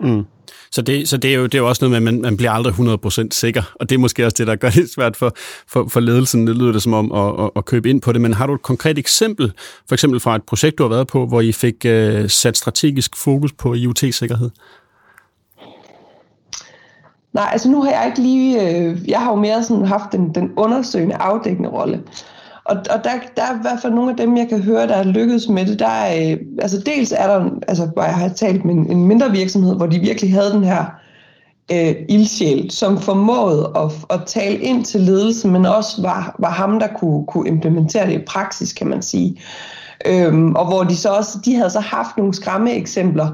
[0.01, 0.25] Mm.
[0.71, 2.37] Så det, så det er jo det er jo også noget med, at man, man
[2.37, 5.33] bliver aldrig 100% sikker, og det er måske også det, der gør det svært for,
[5.69, 8.21] for, for ledelsen, det lyder det som om, at, at, at købe ind på det.
[8.21, 9.53] Men har du et konkret eksempel,
[9.89, 13.17] for eksempel fra et projekt, du har været på, hvor I fik øh, sat strategisk
[13.17, 14.51] fokus på IoT-sikkerhed?
[17.33, 20.35] Nej, altså nu har jeg ikke lige, øh, jeg har jo mere sådan haft den,
[20.35, 22.03] den undersøgende, afdækkende rolle.
[22.69, 24.95] Og, og der, der er i hvert fald nogle af dem, jeg kan høre, der
[24.95, 25.79] er lykkedes med det.
[25.79, 29.07] Der er, øh, altså dels er der, altså hvor jeg har talt med en, en
[29.07, 30.85] mindre virksomhed, hvor de virkelig havde den her
[31.73, 36.79] øh, ildsjæl, som formåede at, at tale ind til ledelsen, men også var, var ham,
[36.79, 39.41] der kunne, kunne implementere det i praksis, kan man sige.
[40.07, 43.27] Øhm, og hvor de så også, de havde så haft nogle skræmme eksempler,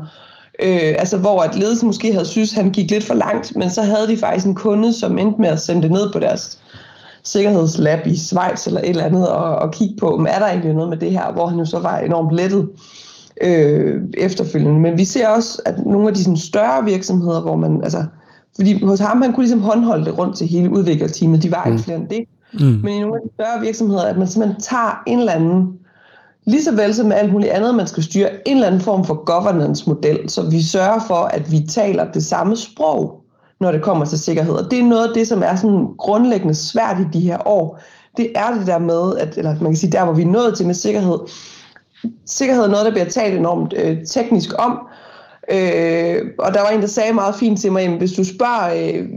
[0.62, 3.82] øh, altså hvor at ledelsen måske havde synes, han gik lidt for langt, men så
[3.82, 6.58] havde de faktisk en kunde, som endte med at sende det ned på deres
[7.24, 10.74] sikkerhedslab i Schweiz eller et eller andet, og, og kigge på, om er der egentlig
[10.74, 12.68] noget med det her, hvor han jo så var enormt lettet
[13.42, 14.80] øh, efterfølgende.
[14.80, 18.04] Men vi ser også, at nogle af de sådan, større virksomheder, hvor man, altså,
[18.56, 21.76] fordi hos ham, han kunne ligesom håndholde det rundt til hele udviklerteamet, de var ikke
[21.76, 21.82] mm.
[21.82, 22.24] flere end det.
[22.52, 22.80] Mm.
[22.82, 25.78] Men i nogle af de større virksomheder, at man simpelthen tager en eller anden,
[26.46, 29.04] lige så vel som med alt muligt andet, man skal styre, en eller anden form
[29.04, 33.23] for governance-model, så vi sørger for, at vi taler det samme sprog,
[33.60, 34.54] når det kommer til sikkerhed.
[34.54, 37.80] Og det er noget af det, som er sådan grundlæggende svært i de her år.
[38.16, 40.56] Det er det der med, at, eller man kan sige, der hvor vi er nået
[40.56, 41.18] til med sikkerhed.
[42.26, 44.78] Sikkerhed er noget, der bliver talt enormt øh, teknisk om,
[45.50, 48.94] Øh, og der var en, der sagde meget fint til mig, at hvis du spørger
[48.94, 49.08] øh,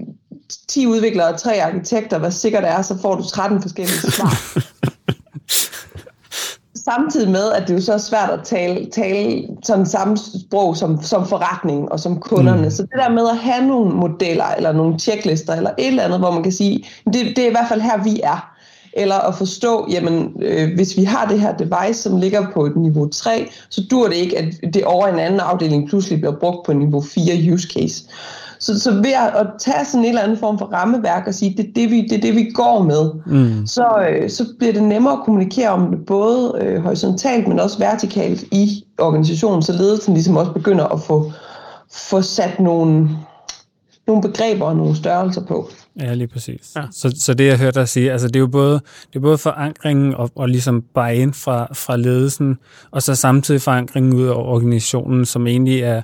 [0.68, 4.60] 10 udviklere og 3 arkitekter, hvad sikkert er, så får du 13 forskellige svar.
[6.90, 11.04] Samtidig med, at det jo så er svært at tale, tale sådan samme sprog som,
[11.04, 12.64] som forretning og som kunderne.
[12.64, 12.70] Mm.
[12.70, 16.20] Så det der med at have nogle modeller, eller nogle checklister, eller et eller andet,
[16.20, 18.54] hvor man kan sige, det, det er i hvert fald her, vi er
[18.94, 22.76] eller at forstå, jamen, øh, hvis vi har det her device, som ligger på et
[22.76, 26.66] niveau 3, så dur det ikke, at det over en anden afdeling pludselig bliver brugt
[26.66, 28.04] på niveau 4 use case.
[28.60, 31.66] Så, så ved at tage sådan en eller anden form for rammeværk og sige, det
[31.66, 33.68] er det, vi, det, er det, vi går med, mm.
[33.68, 37.80] så, øh, så bliver det nemmere at kommunikere om det, både øh, horisontalt, men også
[37.80, 41.32] vertikalt i organisationen, så ledelsen ligesom også begynder at få,
[41.92, 43.10] få sat nogle,
[44.08, 45.70] nogle begreber og nogle størrelser på.
[46.00, 46.72] Ja, lige præcis.
[46.76, 46.82] Ja.
[46.92, 49.38] Så, så det, jeg hørte dig sige, altså det er jo både, det er både
[49.38, 52.58] forankringen og, og ligesom bare ind fra, fra ledelsen,
[52.92, 56.02] og så samtidig forankringen ud af organisationen, som egentlig er,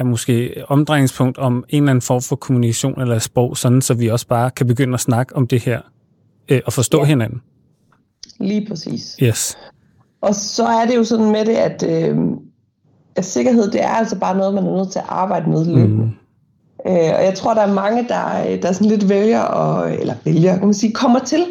[0.00, 4.08] er måske omdrejningspunkt om en eller anden form for kommunikation eller sprog, sådan så vi
[4.08, 5.80] også bare kan begynde at snakke om det her
[6.48, 7.04] øh, og forstå ja.
[7.04, 7.42] hinanden.
[8.40, 9.16] Lige præcis.
[9.22, 9.58] Yes.
[10.20, 12.18] Og så er det jo sådan med det, at, øh,
[13.16, 16.04] at sikkerhed, det er altså bare noget, man er nødt til at arbejde med løbende.
[16.04, 16.10] Mm.
[16.86, 20.58] Øh, og jeg tror, der er mange, der, der sådan lidt vælger, og, eller vælger,
[20.58, 21.46] kan man sige, kommer til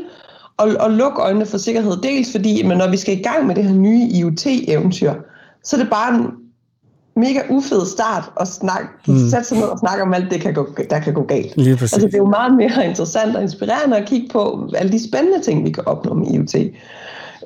[0.60, 1.98] at, at lukke øjnene for sikkerhed.
[2.04, 5.14] Dels fordi, men når vi skal i gang med det her nye IoT-eventyr,
[5.64, 6.32] så er det bare
[7.20, 9.30] mega ufed start at snakke, mm.
[9.30, 11.58] sætte sig ned og snakke om alt det, kan gå, der kan gå galt.
[11.58, 11.94] Lige præcis.
[11.94, 15.42] Altså, det er jo meget mere interessant og inspirerende at kigge på alle de spændende
[15.42, 16.56] ting, vi kan opnå med IoT.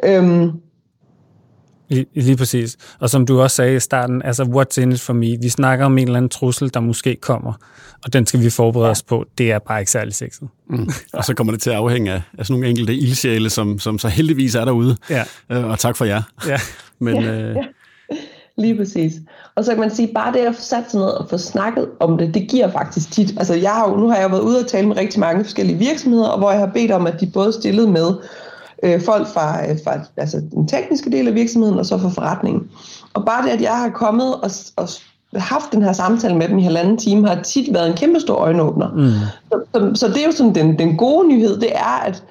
[0.03, 0.51] Øhm,
[1.89, 2.77] Lige, lige præcis.
[2.99, 5.37] Og som du også sagde i starten, altså what's in it for me?
[5.41, 7.53] Vi snakker om en eller anden trussel, der måske kommer,
[8.05, 8.91] og den skal vi forberede ja.
[8.91, 9.25] os på.
[9.37, 10.47] Det er bare ikke særlig sexet.
[10.69, 10.89] Mm.
[11.13, 13.99] Og så kommer det til at afhænge af, af sådan nogle enkelte ildsjæle, som, som
[13.99, 14.97] så heldigvis er derude.
[15.09, 15.23] Ja.
[15.49, 16.21] Øh, og tak for jer.
[16.47, 16.59] Ja.
[17.05, 17.55] Men, ja, øh...
[18.57, 19.13] Lige præcis.
[19.55, 21.89] Og så kan man sige, bare det at få sat sig ned og få snakket
[21.99, 23.33] om det, det giver faktisk tit.
[23.37, 25.77] Altså jeg har jo, nu har jeg været ude og tale med rigtig mange forskellige
[25.77, 28.13] virksomheder, og hvor jeg har bedt om, at de både stillede med
[28.83, 32.71] øh, folk fra, øh, fra altså, den tekniske del af virksomheden og så fra forretningen.
[33.13, 34.89] Og bare det, at jeg har kommet og, og
[35.35, 38.35] haft den her samtale med dem i halvanden time, har tit været en kæmpe stor
[38.35, 38.91] øjenåbner.
[38.91, 39.11] Mm.
[39.51, 42.23] Så, så, så det er jo sådan den, den gode nyhed, det er, at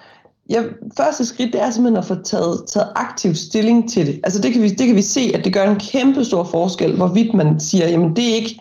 [0.52, 0.64] jeg,
[0.96, 4.20] første skridt, det er simpelthen at få taget, taget aktiv stilling til det.
[4.24, 6.96] Altså det kan, vi, det kan vi se, at det gør en kæmpe stor forskel,
[6.96, 8.60] hvorvidt man siger, jamen det er ikke,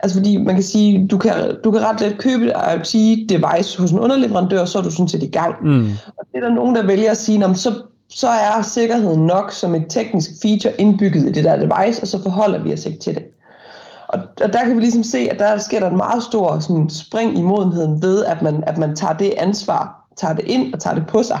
[0.00, 1.32] Altså fordi man kan sige, du kan,
[1.64, 5.22] du kan ret let købe et IoT-device hos en underleverandør, så er du sådan set
[5.22, 5.54] i gang.
[5.62, 5.90] Mm.
[6.06, 7.74] Og det er der nogen, der vælger at sige, så,
[8.08, 12.22] så er sikkerheden nok som et teknisk feature indbygget i det der device, og så
[12.22, 13.22] forholder vi os ikke til det.
[14.08, 16.90] Og, og der kan vi ligesom se, at der sker der en meget stor sådan,
[16.90, 20.80] spring i modenheden ved, at man, at man tager det ansvar, tager det ind og
[20.80, 21.40] tager det på sig,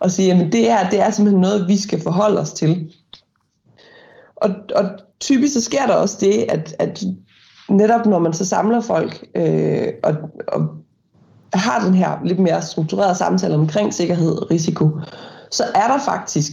[0.00, 2.92] og siger, at det her det er simpelthen noget, vi skal forholde os til.
[4.36, 4.84] Og, og
[5.20, 7.04] typisk så sker der også det, at, at
[7.68, 10.14] netop når man så samler folk øh, og,
[10.48, 10.68] og
[11.54, 14.90] har den her lidt mere strukturerede samtale omkring sikkerhed og risiko,
[15.50, 16.52] så er der faktisk,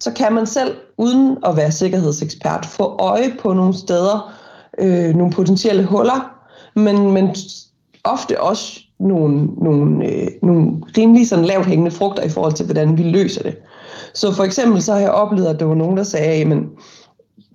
[0.00, 4.34] så kan man selv, uden at være sikkerhedsekspert, få øje på nogle steder,
[4.78, 6.30] øh, nogle potentielle huller,
[6.74, 7.36] men, men
[8.04, 12.98] ofte også nogle, nogle, øh, nogle rimelig sådan lavt hængende frugter i forhold til, hvordan
[12.98, 13.56] vi løser det.
[14.14, 16.58] Så for eksempel så har jeg oplevet, at der var nogen, der sagde, at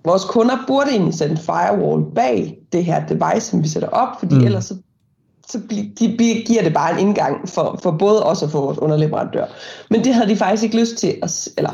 [0.04, 4.08] vores kunder burde egentlig sætte en firewall bag det her device, som vi sætter op,
[4.18, 4.44] fordi mm.
[4.44, 4.74] ellers så,
[5.48, 5.60] så
[5.98, 9.44] de, giver det bare en indgang for, for både os og for vores underleverandør.
[9.90, 11.70] Men det havde de faktisk ikke lyst til, at, eller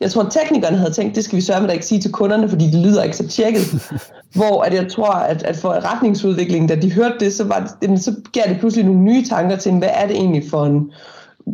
[0.00, 2.12] Jeg tror, at teknikerne havde tænkt, det skal vi sørge med at ikke sige til
[2.12, 3.90] kunderne, fordi det lyder ikke så tjekket.
[4.36, 8.02] Hvor at jeg tror, at, at for retningsudviklingen, da de hørte det, så, var det,
[8.02, 10.90] så gav det pludselig nogle nye tanker til, hvad er det egentlig for en,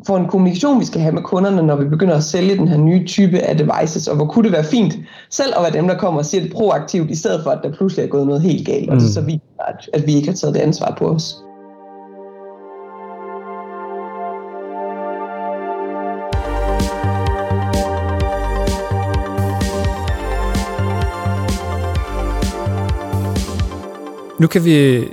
[0.07, 2.77] for en kommunikation, vi skal have med kunderne, når vi begynder at sælge den her
[2.77, 4.95] nye type af devices, og hvor kunne det være fint
[5.31, 7.73] selv at være dem, der kommer og siger det proaktivt, i stedet for, at der
[7.73, 8.95] pludselig er gået noget helt galt, mm.
[8.95, 11.37] og det så vi, at, at vi ikke har taget det ansvar på os.
[24.41, 25.05] Nu kan vi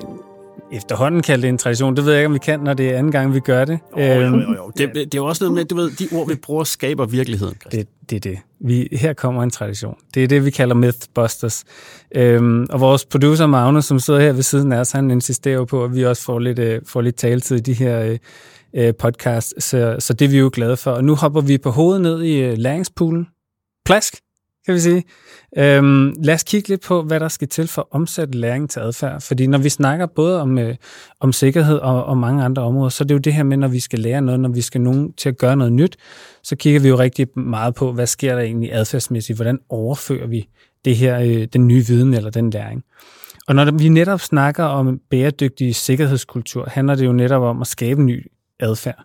[0.72, 1.96] efterhånden kalde det en tradition.
[1.96, 3.80] Det ved jeg ikke, om vi kan, når det er anden gang, vi gør det.
[3.98, 4.72] Jo, jo, jo, jo.
[4.78, 7.56] Det, det er jo også noget med, du ved, de ord, vi bruger, skaber virkeligheden.
[7.72, 8.40] Det, det er det.
[8.60, 9.96] Vi, her kommer en tradition.
[10.14, 11.64] Det er det, vi kalder Mythbusters.
[12.16, 15.84] Øhm, og vores producer Magnus, som sidder her ved siden af os, han insisterer på,
[15.84, 18.18] at vi også får lidt, øh, får lidt taletid i de her
[18.76, 19.64] øh, podcasts.
[19.64, 20.92] Så, så det er vi jo glade for.
[20.92, 23.28] Og nu hopper vi på hovedet ned i øh, læringspoolen.
[23.86, 24.16] Plask!
[24.66, 25.04] Kan vi sige.
[25.58, 28.80] Øhm, lad os kigge lidt på, hvad der skal til for at omsætte læring til
[28.80, 29.22] adfærd.
[29.22, 30.76] Fordi når vi snakker både om, øh,
[31.20, 33.68] om sikkerhed og, og mange andre områder, så er det jo det her med, når
[33.68, 35.98] vi skal lære noget, når vi skal nogen til at gøre noget nyt,
[36.44, 39.38] så kigger vi jo rigtig meget på, hvad sker der egentlig adfærdsmæssigt?
[39.38, 40.50] Hvordan overfører vi
[40.86, 42.84] det her, øh, den nye viden eller den læring?
[43.48, 48.04] Og når vi netop snakker om bæredygtig sikkerhedskultur, handler det jo netop om at skabe
[48.04, 49.04] ny adfærd.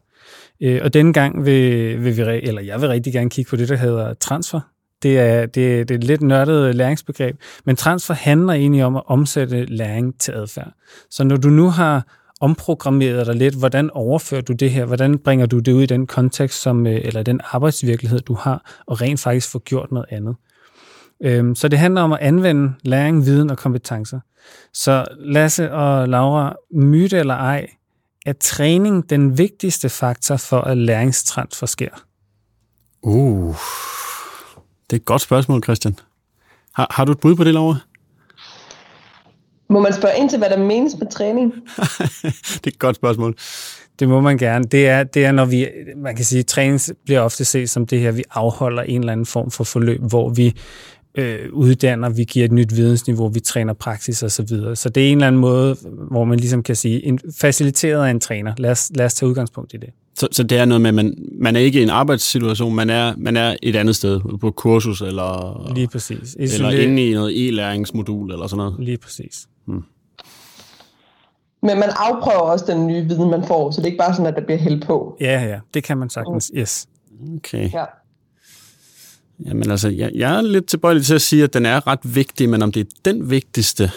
[0.62, 3.68] Øh, og denne gang vil, vil vi, eller jeg vil rigtig gerne kigge på det,
[3.68, 4.60] der hedder transfer
[5.02, 8.96] det er, det, er, det er et lidt nørdet læringsbegreb, men transfer handler egentlig om
[8.96, 10.72] at omsætte læring til adfærd.
[11.10, 12.06] Så når du nu har
[12.40, 16.06] omprogrammeret dig lidt, hvordan overfører du det her, hvordan bringer du det ud i den
[16.06, 20.36] kontekst, som, øh, eller den arbejdsvirkelighed, du har, og rent faktisk får gjort noget andet.
[21.24, 24.20] Øhm, så det handler om at anvende læring, viden og kompetencer.
[24.72, 27.66] Så Lasse og Laura, myte eller ej,
[28.26, 32.04] er træning den vigtigste faktor for, at læringstransfer sker?
[33.02, 33.56] Uh,
[34.90, 35.98] det er et godt spørgsmål, Christian.
[36.74, 37.76] Har, har du et bud på det, Laura?
[39.68, 41.52] Må man spørge ind til, hvad der menes med træning?
[42.62, 43.36] det er et godt spørgsmål.
[43.98, 44.64] Det må man gerne.
[44.64, 45.66] Det er, det er når vi,
[45.96, 49.26] man kan sige, træning bliver ofte set som det her, vi afholder en eller anden
[49.26, 50.54] form for forløb, hvor vi
[51.16, 54.28] øh, uddanner, vi giver et nyt vidensniveau, vi træner praksis osv.
[54.28, 54.76] Så, videre.
[54.76, 55.76] så det er en eller anden måde,
[56.10, 58.54] hvor man ligesom kan sige, en, faciliteret af en træner.
[58.58, 59.90] Lad os, lad os tage udgangspunkt i det.
[60.18, 62.90] Så, så det er noget med, at man, man er ikke i en arbejdssituation, man
[62.90, 66.36] er, man er et andet sted, på kursus eller, Lige præcis.
[66.40, 66.68] Isoler...
[66.68, 68.74] eller inde i noget e-læringsmodul eller sådan noget.
[68.78, 69.46] Lige præcis.
[69.64, 69.82] Hmm.
[71.62, 74.26] Men man afprøver også den nye viden, man får, så det er ikke bare sådan,
[74.26, 75.16] at der bliver hældt på.
[75.20, 76.60] Ja, ja, det kan man sagtens, mm.
[76.60, 76.86] yes.
[77.36, 77.72] Okay.
[77.72, 77.84] Ja.
[79.44, 82.48] Jamen altså, jeg, jeg er lidt tilbøjelig til at sige, at den er ret vigtig,
[82.48, 83.90] men om det er den vigtigste,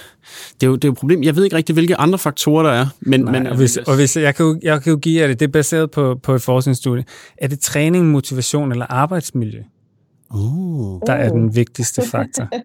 [0.62, 1.24] det er jo, det er jo et problem.
[1.24, 2.88] Jeg ved ikke rigtig, hvilke andre faktorer der er.
[3.00, 5.28] Men, Nej, men, og hvis, og hvis jeg, kan jo, jeg kan jo give jer
[5.28, 7.06] det, det er baseret på, på et forskningsstudie.
[7.38, 9.62] Er det træning, motivation eller arbejdsmiljø?
[10.34, 11.02] Uh.
[11.08, 12.48] Der er den vigtigste faktor.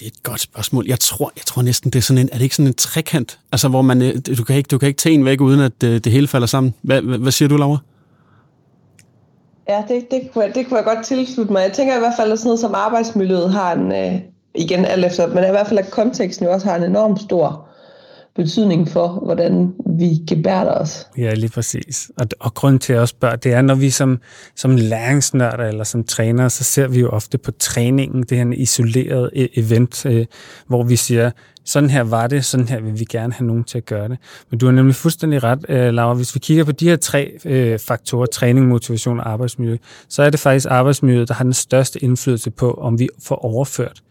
[0.00, 0.84] Det er et godt spørgsmål.
[0.86, 3.38] Jeg tror, jeg tror næsten, det er sådan en, er det ikke sådan en trekant?
[3.52, 5.80] Altså, hvor man, øh, du kan ikke, du kan ikke tage en væk, uden at
[5.80, 6.74] det, det hele falder sammen.
[6.82, 7.78] Hvad, hvad, hvad siger du, Laura?
[9.68, 11.62] Ja, det, det, kunne jeg, det kunne jeg godt tilslutte mig.
[11.62, 14.20] Jeg tænker i hvert fald, at sådan noget som arbejdsmiljøet har en, øh,
[14.54, 17.68] igen alt efter, men i hvert fald at konteksten jo også har en enorm stor
[18.36, 21.06] betydning for, hvordan vi gebærder os.
[21.18, 22.10] Ja, lige præcis.
[22.18, 24.20] Og, og grunden til at jeg spørger, det er, når vi som,
[24.56, 29.30] som læringsnørder eller som trænere, så ser vi jo ofte på træningen, det her isoleret
[29.36, 30.26] e- event, øh,
[30.66, 31.30] hvor vi siger,
[31.66, 34.18] sådan her var det, sådan her vil vi gerne have nogen til at gøre det.
[34.50, 36.14] Men du har nemlig fuldstændig ret, øh, Laura.
[36.14, 39.76] Hvis vi kigger på de her tre øh, faktorer, træning, motivation og arbejdsmiljø,
[40.08, 44.02] så er det faktisk arbejdsmiljøet, der har den største indflydelse på, om vi får overført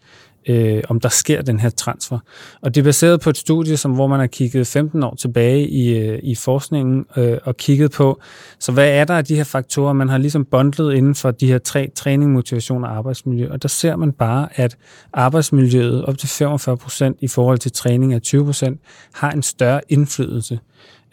[0.48, 2.18] øh, om der sker den her transfer.
[2.62, 5.68] Og det er baseret på et studie, som, hvor man har kigget 15 år tilbage
[5.68, 8.20] i, øh, i forskningen øh, og kigget på,
[8.58, 11.46] så hvad er der af de her faktorer, man har ligesom bundlet inden for de
[11.46, 13.52] her tre, træning, motivation og arbejdsmiljø.
[13.52, 14.76] Og der ser man bare, at
[15.12, 18.80] arbejdsmiljøet op til 45 procent i forhold til træning af 20 procent
[19.14, 20.58] har en større indflydelse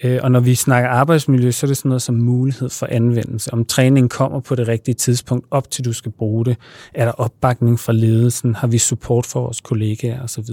[0.04, 3.54] og når vi snakker arbejdsmiljø, så er det sådan noget som mulighed for anvendelse.
[3.54, 6.58] Om træningen kommer på det rigtige tidspunkt, op til du skal bruge det.
[6.94, 8.56] Er der opbakning fra ledelsen?
[8.56, 10.50] Har vi support for vores kollegaer osv.?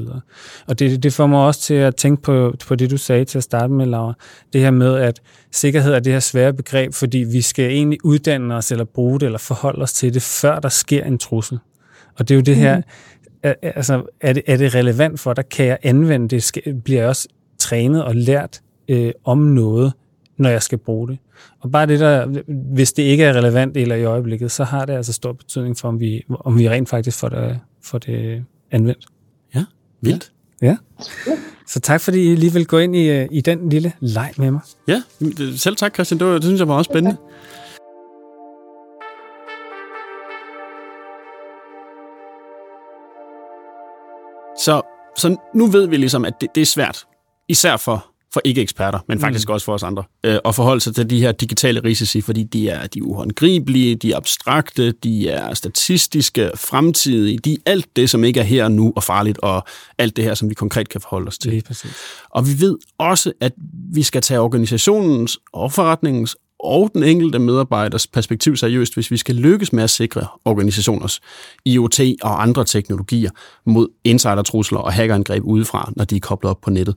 [0.67, 3.39] Og det, det får mig også til at tænke på, på det, du sagde til
[3.39, 4.15] at starte med, Laura.
[4.53, 5.21] Det her med, at
[5.53, 9.27] sikkerhed er det her svære begreb, fordi vi skal egentlig uddanne os eller bruge det
[9.27, 11.59] eller forholde os til det, før der sker en trussel.
[12.19, 13.53] Og det er jo det her, mm.
[13.63, 15.49] altså, er det, er det relevant for dig?
[15.49, 16.43] Kan jeg anvende det?
[16.43, 17.29] Skal, bliver jeg også
[17.59, 19.93] trænet og lært øh, om noget,
[20.37, 21.19] når jeg skal bruge det.
[21.61, 22.43] Og bare det der,
[22.75, 25.89] hvis det ikke er relevant eller i øjeblikket, så har det altså stor betydning for,
[25.89, 29.07] om vi, om vi rent faktisk får det, får det anvendt.
[29.55, 29.65] Ja,
[30.01, 30.33] vildt.
[30.63, 30.77] Ja.
[31.27, 31.33] ja.
[31.67, 34.51] Så tak, fordi I lige vil gå ind i, øh, i den lille leg med
[34.51, 34.61] mig.
[34.89, 35.03] Ja,
[35.57, 36.19] selv tak, Christian.
[36.19, 37.17] Det, var, det synes jeg var også spændende.
[44.65, 44.83] Så,
[45.17, 47.05] så nu ved vi ligesom, at det, det er svært,
[47.49, 49.53] især for for ikke-eksperter, men faktisk mm.
[49.53, 52.69] også for os andre, øh, at forholde sig til de her digitale risici, fordi de
[52.69, 58.11] er, de er uhåndgribelige, de er abstrakte, de er statistiske, fremtidige, de er alt det,
[58.11, 59.65] som ikke er her og nu og farligt, og
[59.99, 61.57] alt det her, som vi konkret kan forholde os til.
[61.57, 61.91] Er præcis.
[62.31, 63.53] Og vi ved også, at
[63.93, 69.35] vi skal tage organisationens og forretningens og den enkelte medarbejders perspektiv seriøst, hvis vi skal
[69.35, 71.21] lykkes med at sikre organisationers
[71.65, 73.31] IoT og andre teknologier
[73.65, 76.95] mod insidertrusler og hackerangreb udefra, når de er koblet op på nettet.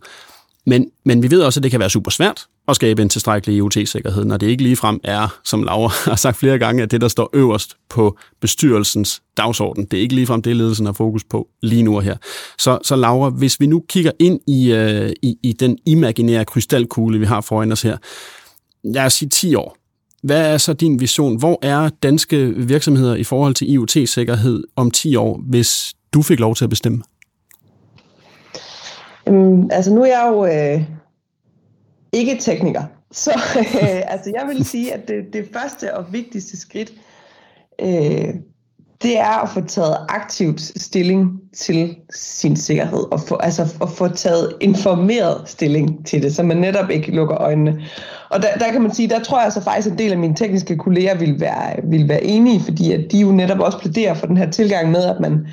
[0.66, 3.55] Men, men vi ved også, at det kan være super svært at skabe en tilstrækkelig
[3.55, 7.07] IoT-sikkerhed, når det ikke ligefrem er, som Laura har sagt flere gange, at det, der
[7.07, 11.84] står øverst på bestyrelsens dagsorden, det er ikke ligefrem det, ledelsen har fokus på lige
[11.84, 12.18] nu og her.
[12.59, 17.20] Så, så Laura, hvis vi nu kigger ind i, øh, i, i den imaginære krystalkugle,
[17.20, 17.97] vi har foran os her,
[18.84, 19.78] lad os sige 10 år.
[20.24, 21.38] Hvad er så din vision?
[21.38, 26.55] Hvor er danske virksomheder i forhold til IoT-sikkerhed om 10 år, hvis du fik lov
[26.55, 27.03] til at bestemme?
[29.26, 30.82] Um, altså nu er jeg jo øh,
[32.11, 36.93] ikke tekniker, så øh, altså jeg vil sige, at det, det første og vigtigste skridt,
[37.82, 38.34] øh,
[39.03, 44.07] det er at få taget aktivt stilling til sin sikkerhed, og få, altså at få
[44.07, 47.82] taget informeret stilling til det, så man netop ikke lukker øjnene.
[48.30, 50.11] Og der, der kan man sige, der tror jeg så altså faktisk, at en del
[50.11, 53.80] af mine tekniske kolleger vil være, vil være enige, fordi at de jo netop også
[53.80, 55.47] plæderer for den her tilgang med, at man,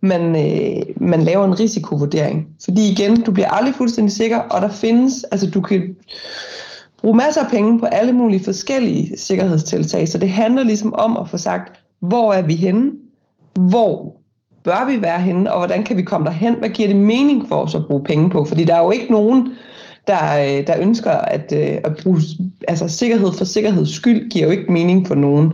[0.00, 2.48] man, øh, man laver en risikovurdering.
[2.64, 5.96] Fordi igen, du bliver aldrig fuldstændig sikker, og der findes, altså du kan
[7.02, 11.28] bruge masser af penge på alle mulige forskellige sikkerhedstiltag, så det handler ligesom om at
[11.28, 12.90] få sagt, hvor er vi henne?
[13.54, 14.16] Hvor
[14.64, 16.54] bør vi være henne, og hvordan kan vi komme derhen?
[16.54, 18.44] Hvad giver det mening for os at bruge penge på?
[18.44, 19.48] Fordi der er jo ikke nogen,
[20.08, 22.20] der, øh, der ønsker at, øh, at bruge
[22.68, 25.52] altså sikkerhed for sikkerheds skyld, giver jo ikke mening for nogen.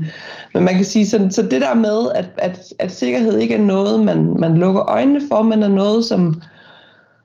[0.55, 3.63] Men man kan sige, så, så det der med, at, at, at sikkerhed ikke er
[3.63, 6.43] noget, man, man lukker øjnene for, men er noget, som,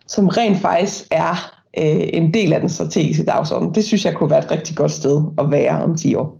[0.07, 4.29] som rent faktisk er øh, en del af den strategiske dagsorden, det synes jeg kunne
[4.29, 6.38] være et rigtig godt sted at være om 10 år.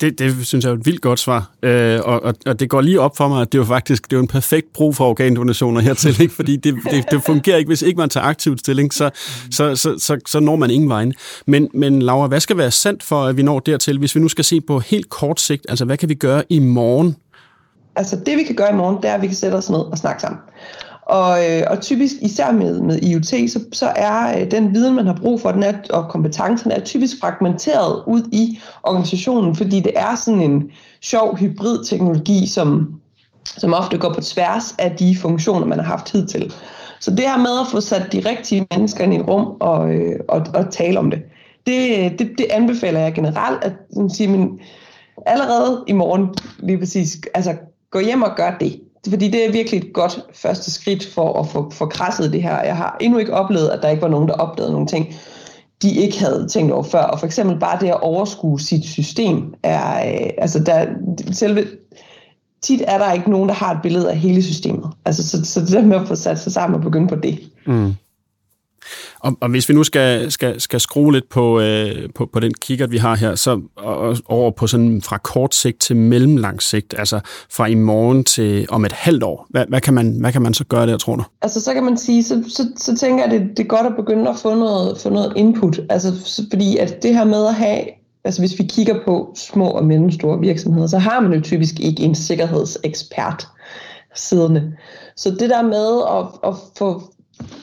[0.00, 1.50] Det, det synes jeg er et vildt godt svar.
[1.62, 4.10] Øh, og, og, og det går lige op for mig, at det er jo faktisk
[4.10, 6.34] det er en perfekt brug for organdonationer hertil, ikke?
[6.34, 7.68] fordi det, det, det fungerer ikke.
[7.68, 9.10] Hvis ikke man tager aktivt stilling, så,
[9.50, 11.14] så, så, så, så når man ingen vejen.
[11.46, 14.28] Men, men Laura, hvad skal være sandt for, at vi når dertil, hvis vi nu
[14.28, 15.66] skal se på helt kort sigt?
[15.68, 17.16] Altså, hvad kan vi gøre i morgen?
[17.96, 19.78] Altså, det vi kan gøre i morgen, det er, at vi kan sætte os ned
[19.78, 20.40] og snakke sammen.
[21.06, 25.06] Og, øh, og typisk, især med, med IoT, så, så er øh, den viden, man
[25.06, 29.92] har brug for, den er, og kompetencen er typisk fragmenteret ud i organisationen, fordi det
[29.96, 32.94] er sådan en sjov hybrid-teknologi, som,
[33.44, 36.52] som ofte går på tværs af de funktioner, man har haft tid til.
[37.00, 39.94] Så det her med at få sat de rigtige mennesker ind i et rum og,
[39.94, 41.22] øh, og, og tale om det,
[41.66, 43.72] det, det, det anbefaler jeg generelt, at
[44.12, 44.60] sige, men
[45.26, 46.28] allerede i morgen
[46.58, 47.54] lige præcis, altså
[47.90, 48.80] gå hjem og gør det
[49.10, 52.62] fordi det er virkelig et godt første skridt for at få, få krasset det her.
[52.62, 55.14] Jeg har endnu ikke oplevet, at der ikke var nogen, der opdagede nogle ting,
[55.82, 57.02] de ikke havde tænkt over før.
[57.02, 60.86] Og for eksempel bare det at overskue sit system er, øh, altså der,
[61.32, 61.66] selve,
[62.62, 64.90] tit er der ikke nogen, der har et billede af hele systemet.
[65.04, 67.40] Altså, så, så det der med at få sat sig sammen og begynde på det.
[67.66, 67.94] Mm.
[69.26, 72.54] Og, og hvis vi nu skal, skal, skal skrue lidt på, øh, på, på den
[72.54, 76.94] kikkert, vi har her, så og, over på sådan fra kort sigt til mellemlang sigt,
[76.98, 77.20] altså
[77.52, 80.54] fra i morgen til om et halvt år, hvad, hvad, kan, man, hvad kan man
[80.54, 81.24] så gøre der, tror du?
[81.42, 83.86] Altså så kan man sige, så, så, så tænker jeg, at det, det er godt
[83.86, 87.54] at begynde at få noget, få noget input, altså fordi at det her med at
[87.54, 87.80] have
[88.24, 92.02] Altså hvis vi kigger på små og mellemstore virksomheder, så har man jo typisk ikke
[92.02, 93.48] en sikkerhedsekspert
[94.14, 94.72] siddende.
[95.16, 97.02] Så det der med at, at få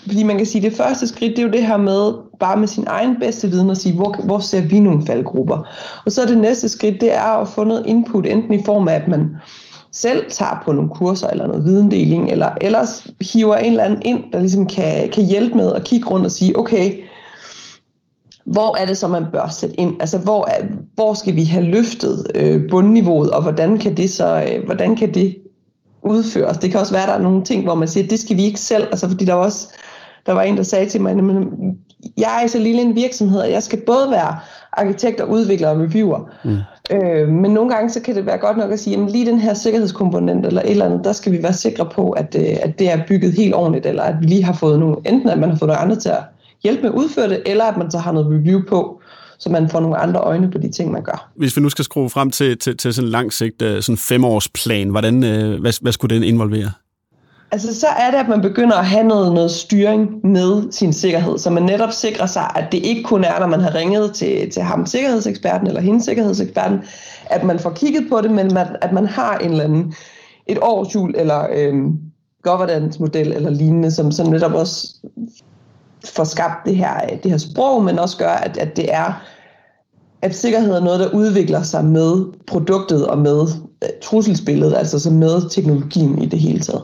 [0.06, 2.58] fordi man kan sige, at det første skridt, det er jo det her med, bare
[2.58, 5.68] med sin egen bedste viden, at sige, hvor, hvor ser vi nogle faldgrupper?
[6.06, 8.88] Og så er det næste skridt, det er at få noget input, enten i form
[8.88, 9.36] af, at man
[9.92, 14.24] selv tager på nogle kurser eller noget videndeling, eller ellers hiver en eller anden ind,
[14.34, 17.04] der ligesom kan, kan hjælpe med at kigge rundt og sige, okay,
[18.46, 19.96] hvor er det så, man bør sætte ind?
[20.00, 20.66] Altså, hvor, er,
[20.96, 25.14] hvor skal vi have løftet øh, bundniveauet, og hvordan kan det så, øh, hvordan kan
[25.14, 25.36] det
[26.06, 26.58] udføres.
[26.58, 28.38] Det kan også være, at der er nogle ting, hvor man siger, at det skal
[28.38, 28.84] vi ikke selv.
[28.84, 29.68] Altså, fordi der var også
[30.26, 31.48] der var en, der sagde til mig, at
[32.18, 34.36] jeg er så lille en virksomhed, og jeg skal både være
[34.74, 36.30] arkitekt og udvikler og reviewer.
[36.44, 36.58] Mm.
[36.92, 39.40] Øh, men nogle gange så kan det være godt nok at sige, at lige den
[39.40, 42.80] her sikkerhedskomponent eller et eller andet, der skal vi være sikre på, at, øh, at
[42.80, 45.50] det er bygget helt ordentligt, eller at vi lige har fået nogle, enten at man
[45.50, 46.24] har fået nogle andre til at
[46.64, 49.02] hjælpe med at udføre det, eller at man så har noget review på,
[49.44, 51.32] så man får nogle andre øjne på de ting, man gør.
[51.36, 53.98] Hvis vi nu skal skrue frem til, til, til sådan en lang sigt, øh, sådan
[53.98, 56.72] femårsplan, hvordan, øh, hvad, hvad skulle den involvere?
[57.52, 61.38] Altså, så er det, at man begynder at have noget, noget styring med sin sikkerhed,
[61.38, 64.52] så man netop sikrer sig, at det ikke kun er, når man har ringet til,
[64.52, 66.80] til ham, sikkerhedseksperten, eller hende, sikkerhedseksperten,
[67.26, 69.94] at man får kigget på det, men man, at man har en eller anden,
[70.48, 71.92] et årsjul, eller øhm,
[72.44, 74.96] governance-model eller lignende, som, som netop også
[76.06, 79.24] får skabt det her, det her sprog, men også gør, at, at det er
[80.24, 83.42] at sikkerhed er noget, der udvikler sig med produktet og med
[83.84, 86.84] øh, trusselsbilledet, altså så med teknologien i det hele taget.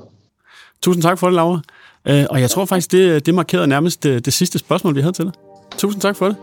[0.81, 1.59] Tusind tak for det, Laura.
[2.07, 5.01] Øh, og jeg tror faktisk, det, øh, det markerede nærmest det, det sidste spørgsmål, vi
[5.01, 5.33] havde til dig.
[5.77, 6.35] Tusind tak for det.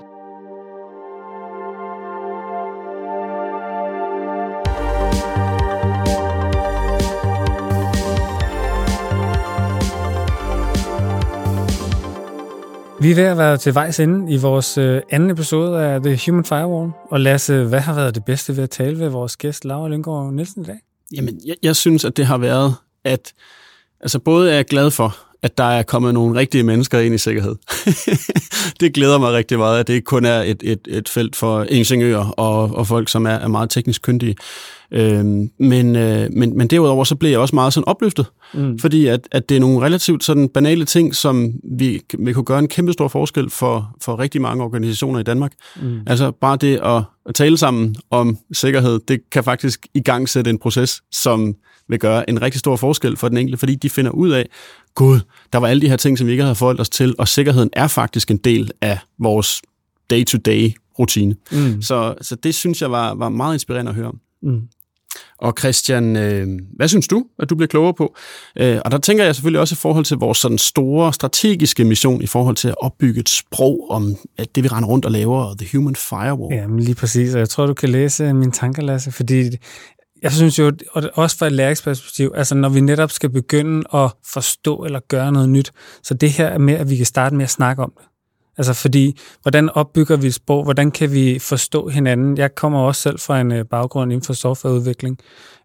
[13.00, 16.18] Vi er ved at være til vejs ende i vores øh, anden episode af The
[16.26, 16.92] Human Firewall.
[17.10, 20.32] Og Lasse, hvad har været det bedste ved at tale ved vores gæst, Laura Lyngård
[20.32, 20.78] Nielsen, i dag?
[21.12, 22.74] Jamen, jeg, jeg synes, at det har været,
[23.04, 23.32] at
[24.00, 25.16] altså både er jeg glad for,
[25.46, 27.54] at der er kommet nogle rigtige mennesker ind i sikkerhed.
[28.80, 31.66] det glæder mig rigtig meget, at det ikke kun er et, et, et felt for
[31.68, 34.36] ingeniører og, og folk, som er, er meget teknisk kyndige.
[34.90, 38.78] Øhm, men, øh, men, men derudover så blev jeg også meget sådan opløftet, mm.
[38.78, 42.58] fordi at, at det er nogle relativt sådan banale ting, som vi, vi kunne gøre
[42.58, 45.52] en kæmpe stor forskel for, for rigtig mange organisationer i Danmark.
[45.82, 46.00] Mm.
[46.06, 50.50] Altså bare det at, at tale sammen om sikkerhed, det kan faktisk i gang sætte
[50.50, 51.54] en proces, som
[51.88, 54.48] vil gøre en rigtig stor forskel for den enkelte, fordi de finder ud af,
[54.96, 55.20] gud,
[55.52, 57.70] der var alle de her ting, som vi ikke havde forholdt os til, og sikkerheden
[57.72, 59.62] er faktisk en del af vores
[60.10, 61.36] day-to-day rutine.
[61.52, 61.82] Mm.
[61.82, 64.20] Så, så det synes jeg var, var meget inspirerende at høre om.
[64.42, 64.60] Mm.
[65.38, 68.16] Og Christian, øh, hvad synes du, at du bliver klogere på?
[68.56, 72.22] Øh, og der tænker jeg selvfølgelig også i forhold til vores sådan store strategiske mission
[72.22, 75.54] i forhold til at opbygge et sprog om at det, vi render rundt og laver,
[75.58, 76.54] The Human Firewall.
[76.54, 77.34] Ja, lige præcis.
[77.34, 79.50] Og jeg tror, du kan læse mine tanker, Lasse, fordi
[80.22, 84.12] jeg synes jo, og også fra et læringsperspektiv, altså når vi netop skal begynde at
[84.32, 87.44] forstå eller gøre noget nyt, så det her er med, at vi kan starte med
[87.44, 88.06] at snakke om det.
[88.58, 90.64] Altså fordi, hvordan opbygger vi et sprog?
[90.64, 92.38] Hvordan kan vi forstå hinanden?
[92.38, 95.18] Jeg kommer også selv fra en øh, baggrund inden for softwareudvikling,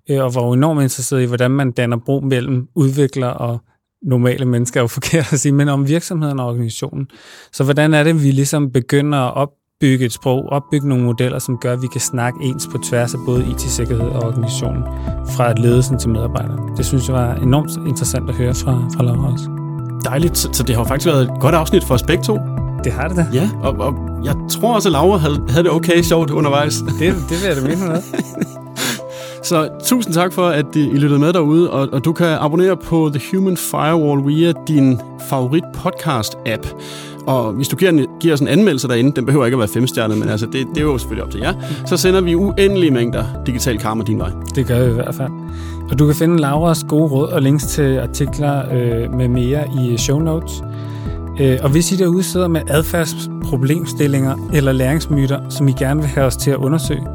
[0.10, 3.62] øh, og var enormt interesseret i, hvordan man danner bro mellem udvikler og
[4.02, 7.08] normale mennesker, er jo forkert at sige, men om virksomheden og organisationen.
[7.52, 9.50] Så hvordan er det, vi ligesom begynder at op,
[9.82, 13.14] opbygge et sprog, opbygge nogle modeller, som gør, at vi kan snakke ens på tværs
[13.14, 14.84] af både IT-sikkerhed og organisationen,
[15.36, 16.78] fra ledelsen til medarbejderne.
[16.78, 19.50] Det synes jeg var enormt interessant at høre fra, fra Laura også.
[20.04, 22.40] Dejligt, så det har faktisk været et godt afsnit for os begge to.
[22.84, 23.26] Det har det da.
[23.34, 26.76] Ja, og, og jeg tror også, at Laura havde, havde det okay sjovt undervejs.
[26.76, 28.02] Det, det vil jeg da mene med.
[29.44, 33.12] Så tusind tak for, at I lyttede med derude, og, og du kan abonnere på
[33.14, 36.68] The Human Firewall via din favorit podcast-app.
[37.28, 40.18] Og hvis du giver, giver os en anmeldelse derinde, den behøver ikke at være femstjernet,
[40.18, 41.54] men altså, det, det er jo selvfølgelig op til jer,
[41.86, 44.32] så sender vi uendelige mængder digital karma din vej.
[44.56, 45.32] Det gør vi i hvert fald.
[45.92, 49.98] Og du kan finde Lauras gode råd og links til artikler øh, med mere i
[49.98, 50.64] show notes.
[51.40, 56.26] Øh, og hvis I derude sidder med adfærdsproblemstillinger eller læringsmyter, som I gerne vil have
[56.26, 57.08] os til at undersøge,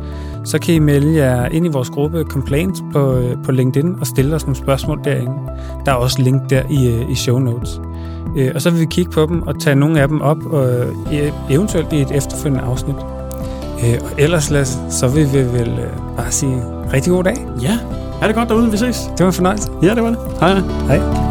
[0.46, 4.06] så kan I melde jer ind i vores gruppe Complaints på, øh, på LinkedIn og
[4.06, 5.32] stille os nogle spørgsmål derinde.
[5.86, 7.80] Der er også link der i, øh, i show notes.
[8.54, 10.84] Og så vil vi kigge på dem og tage nogle af dem op, og
[11.50, 12.96] eventuelt i et efterfølgende afsnit.
[14.00, 15.80] Og ellers, Lasse, så vil vi vel
[16.16, 17.46] bare sige rigtig god dag.
[17.62, 17.78] Ja,
[18.22, 19.10] er det godt derude, vi ses.
[19.18, 19.70] Det var en fornøjelse.
[19.82, 20.18] Ja, det var det.
[20.40, 20.60] Hej.
[20.86, 21.25] Hej.